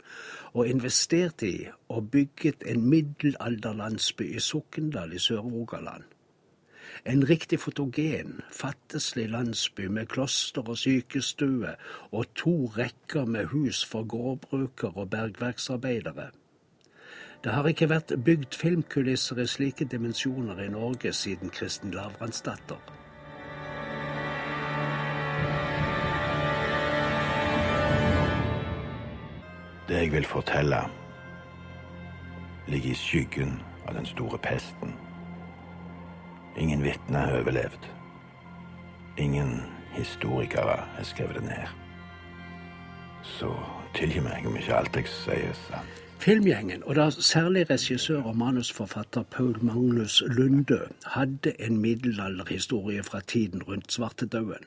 og 0.54 0.70
investerte 0.70 1.50
i 1.50 1.66
og 1.88 2.12
bygget 2.14 2.62
en 2.62 2.86
middelalderlandsby 2.94 4.30
i 4.36 4.46
Sokndal 4.50 5.18
i 5.18 5.24
Sør-Rogaland. 5.26 6.06
En 7.02 7.28
riktig 7.34 7.58
fotogen, 7.66 8.38
fattigslig 8.54 9.26
landsby 9.34 9.90
med 9.98 10.14
kloster 10.14 10.62
og 10.62 10.78
sykestue 10.78 11.74
og 12.12 12.32
to 12.38 12.56
rekker 12.78 13.26
med 13.26 13.50
hus 13.50 13.82
for 13.84 14.06
gårdbrukere 14.14 14.94
og 14.94 15.10
bergverksarbeidere. 15.10 16.30
Det 17.46 17.54
har 17.54 17.66
ikke 17.70 17.86
vært 17.86 18.10
bygd 18.26 18.56
filmkulisser 18.58 19.38
i 19.38 19.44
slike 19.46 19.84
dimensjoner 19.86 20.58
i 20.64 20.66
Norge 20.66 21.12
siden 21.14 21.50
Kristen 21.54 21.92
Lavransdatter. 21.94 22.80
Det 29.86 30.00
jeg 30.00 30.10
vil 30.12 30.26
fortelle, 30.26 30.80
ligger 32.66 32.90
i 32.90 32.98
skyggen 32.98 33.52
av 33.86 33.94
den 33.94 34.08
store 34.10 34.40
pesten. 34.42 34.96
Ingen 36.58 36.82
vitner 36.82 37.28
har 37.28 37.44
overlevd. 37.44 37.86
Ingen 39.22 39.62
historikere 39.92 40.80
har 40.96 41.06
skrevet 41.06 41.38
det 41.38 41.44
ned. 41.44 41.70
Så 43.22 43.52
tilgi 43.94 44.24
meg 44.26 44.50
om 44.50 44.58
ikke 44.58 44.80
alt 44.80 44.98
jeg 44.98 45.14
sier 45.14 45.46
er 45.52 45.56
sant. 45.68 46.05
Filmgjengen, 46.18 46.82
og 46.84 46.94
da 46.94 47.10
særlig 47.10 47.70
regissør 47.70 48.22
og 48.22 48.36
manusforfatter 48.36 49.22
Paul 49.22 49.58
Magnus 49.64 50.22
Lunde, 50.26 50.80
hadde 51.06 51.52
en 51.60 51.76
middelalderhistorie 51.78 53.02
fra 53.02 53.20
tiden 53.20 53.62
rundt 53.62 53.92
svartedauden. 53.92 54.64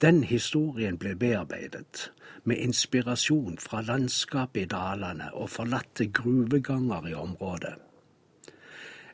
Den 0.00 0.24
historien 0.24 0.98
ble 0.98 1.16
bearbeidet 1.16 2.12
med 2.44 2.56
inspirasjon 2.56 3.58
fra 3.58 3.82
landskapet 3.82 4.62
i 4.62 4.64
dalene 4.64 5.30
og 5.34 5.50
forlatte 5.50 6.06
gruveganger 6.06 7.06
i 7.06 7.14
området. 7.14 7.74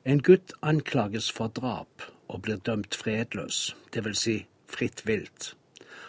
En 0.05 0.23
gutt 0.23 0.53
anklages 0.63 1.33
for 1.33 1.47
drap 1.47 2.03
og 2.29 2.43
blir 2.43 2.57
dømt 2.57 2.95
fredløs, 2.95 3.77
dvs. 3.95 4.19
Si 4.19 4.37
fritt 4.69 5.07
vilt. 5.07 5.55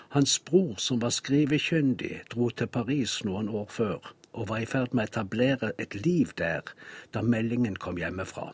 Hans 0.10 0.40
bror, 0.40 0.76
som 0.78 1.02
var 1.02 1.10
skrivekyndig, 1.10 2.22
dro 2.32 2.50
til 2.50 2.68
Paris 2.68 3.24
noen 3.24 3.50
år 3.50 3.70
før 3.70 4.14
og 4.34 4.50
var 4.50 4.64
i 4.64 4.70
ferd 4.70 4.94
med 4.94 5.06
å 5.06 5.12
etablere 5.12 5.72
et 5.78 5.96
liv 6.06 6.34
der 6.38 6.74
da 7.14 7.22
meldingen 7.22 7.76
kom 7.76 7.98
hjemmefra. 8.02 8.52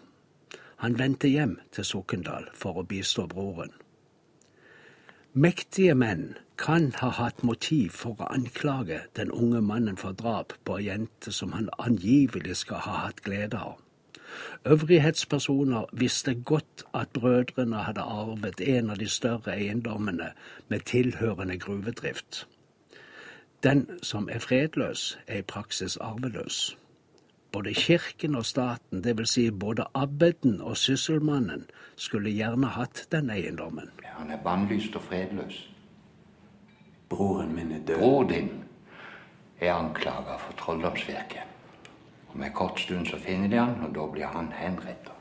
Han 0.79 0.99
vendte 0.99 1.27
hjem 1.27 1.57
til 1.75 1.83
Sokndal 1.83 2.47
for 2.55 2.79
å 2.79 2.87
bistå 2.87 3.25
broren. 3.27 3.73
Mektige 5.33 5.95
menn 5.95 6.37
kan 6.57 6.91
ha 6.99 7.09
hatt 7.15 7.43
motiv 7.43 7.93
for 7.95 8.19
å 8.19 8.29
anklage 8.33 9.01
den 9.19 9.31
unge 9.31 9.61
mannen 9.61 9.99
for 9.99 10.15
drap 10.15 10.55
på 10.65 10.79
ei 10.79 10.87
jente 10.87 11.31
som 11.35 11.53
han 11.55 11.69
angivelig 11.77 12.57
skal 12.63 12.81
ha 12.85 12.95
hatt 13.05 13.21
glede 13.27 13.59
av. 13.59 13.77
Øvrighetspersoner 14.65 15.85
visste 15.93 16.33
godt 16.33 16.83
at 16.93 17.13
brødrene 17.13 17.83
hadde 17.85 18.03
arvet 18.03 18.61
en 18.61 18.89
av 18.93 18.99
de 18.99 19.07
større 19.09 19.55
eiendommene 19.55 20.31
med 20.67 20.87
tilhørende 20.91 21.57
gruvedrift. 21.57 22.45
Den 23.63 23.99
som 24.03 24.29
er 24.31 24.39
fredløs, 24.39 25.19
er 25.27 25.37
i 25.37 25.41
praksis 25.41 25.97
arveløs. 25.97 26.77
Både 27.51 27.73
kirken 27.73 28.35
og 28.35 28.45
staten, 28.45 29.03
dvs. 29.03 29.29
Si 29.29 29.51
både 29.51 29.85
abbeden 29.93 30.61
og 30.61 30.77
sysselmannen, 30.77 31.65
skulle 31.95 32.31
gjerne 32.31 32.67
hatt 32.67 33.07
den 33.11 33.29
eiendommen. 33.29 33.89
Han 34.03 34.31
er 34.31 34.37
bannlyst 34.43 34.95
og 34.95 35.01
fredløs. 35.01 35.69
Broren 37.09 37.55
min 37.55 37.71
er 37.71 37.85
død. 37.87 37.99
Bror 37.99 38.23
din 38.23 38.49
er 39.59 39.73
anklaga 39.73 40.37
for 40.37 40.53
trolldomsvirke. 40.53 41.43
Om 42.33 42.43
en 42.43 42.53
kort 42.53 42.79
stund 42.79 43.05
så 43.05 43.17
finner 43.17 43.47
de 43.47 43.57
han, 43.57 43.81
og 43.83 43.95
da 43.95 44.05
blir 44.11 44.25
han 44.25 44.51
henrettet. 44.55 45.11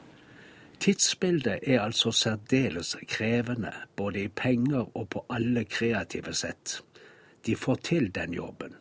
Tidsbildet 0.78 1.58
er 1.62 1.80
altså 1.80 2.12
særdeles 2.12 2.96
krevende, 3.08 3.72
både 3.96 4.22
i 4.22 4.28
penger 4.28 4.96
og 4.96 5.08
på 5.08 5.24
alle 5.30 5.64
kreative 5.64 6.34
sett 6.34 6.82
de 7.46 7.56
får 7.56 7.74
til 7.74 8.14
den 8.14 8.34
jobben. 8.34 8.74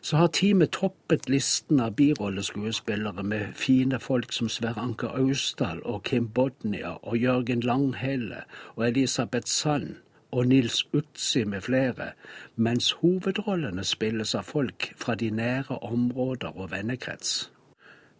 Så 0.00 0.16
har 0.16 0.28
teamet 0.28 0.70
toppet 0.70 1.28
listen 1.28 1.80
av 1.80 1.96
birolleskuespillere 1.98 3.22
med 3.22 3.54
fine 3.54 3.98
folk 3.98 4.32
som 4.32 4.48
Sverre 4.48 4.80
Anker 4.80 5.08
Austdal 5.18 5.82
og 5.82 6.04
Kim 6.04 6.28
Bodnia 6.28 6.94
og 7.02 7.18
Jørgen 7.18 7.60
Langhelle 7.60 8.44
og 8.76 8.86
Elisabeth 8.88 9.46
Sand 9.46 9.96
og 10.30 10.46
Nils 10.46 10.84
Utsi 10.92 11.44
med 11.44 11.60
flere, 11.60 12.12
mens 12.56 12.92
hovedrollene 13.00 13.84
spilles 13.84 14.34
av 14.34 14.42
folk 14.42 14.92
fra 14.96 15.14
de 15.14 15.30
nære 15.30 15.78
områder 15.82 16.52
og 16.54 16.70
vennekrets. 16.70 17.50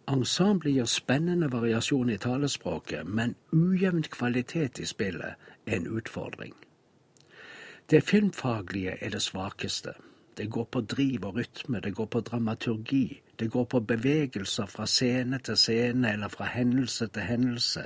Ensemblet 0.09 0.73
gir 0.73 0.89
spennende 0.89 1.51
variasjon 1.53 2.09
i 2.09 2.17
talespråket, 2.17 3.05
men 3.05 3.35
ujevn 3.53 4.03
kvalitet 4.09 4.79
i 4.79 4.85
spillet 4.89 5.37
er 5.67 5.75
en 5.77 5.87
utfordring. 5.87 6.55
Det 7.89 8.03
filmfaglige 8.03 8.97
er 9.01 9.09
det 9.09 9.21
svakeste. 9.21 9.89
Det 10.37 10.51
går 10.51 10.63
på 10.71 10.81
driv 10.81 11.25
og 11.25 11.35
rytme, 11.35 11.79
det 11.79 11.95
går 11.95 12.05
på 12.05 12.19
dramaturgi, 12.19 13.21
det 13.39 13.51
går 13.51 13.63
på 13.63 13.79
bevegelser 13.79 14.65
fra 14.65 14.85
scene 14.85 15.39
til 15.39 15.57
scene 15.57 16.11
eller 16.13 16.27
fra 16.27 16.45
hendelse 16.45 17.07
til 17.07 17.21
hendelse, 17.21 17.81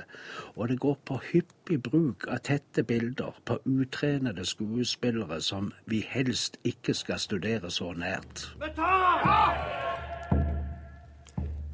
og 0.56 0.68
det 0.68 0.80
går 0.80 0.98
på 1.06 1.20
hyppig 1.32 1.82
bruk 1.82 2.26
av 2.28 2.38
tette 2.44 2.82
bilder 2.82 3.40
på 3.44 3.58
utrenede 3.64 4.44
skuespillere 4.44 5.40
som 5.40 5.72
vi 5.86 6.04
helst 6.08 6.56
ikke 6.64 6.94
skal 6.94 7.18
studere 7.18 7.70
så 7.70 7.92
nært. 7.92 8.44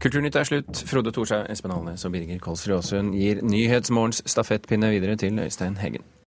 Kulturnytt 0.01 0.37
er 0.37 0.45
slutt. 0.45 0.85
Frode 0.87 1.13
Thorshaug, 1.13 1.51
Espen 1.51 1.75
Alnes 1.75 2.05
og 2.05 2.13
Birger 2.13 2.39
Kolsrud 2.39 2.77
Aasund 2.79 3.13
gir 3.15 3.43
Nyhetsmorgens 3.43 4.23
stafettpinne 4.27 4.91
videre 4.91 5.17
til 5.17 5.39
Øystein 5.39 5.77
Heggen. 5.77 6.03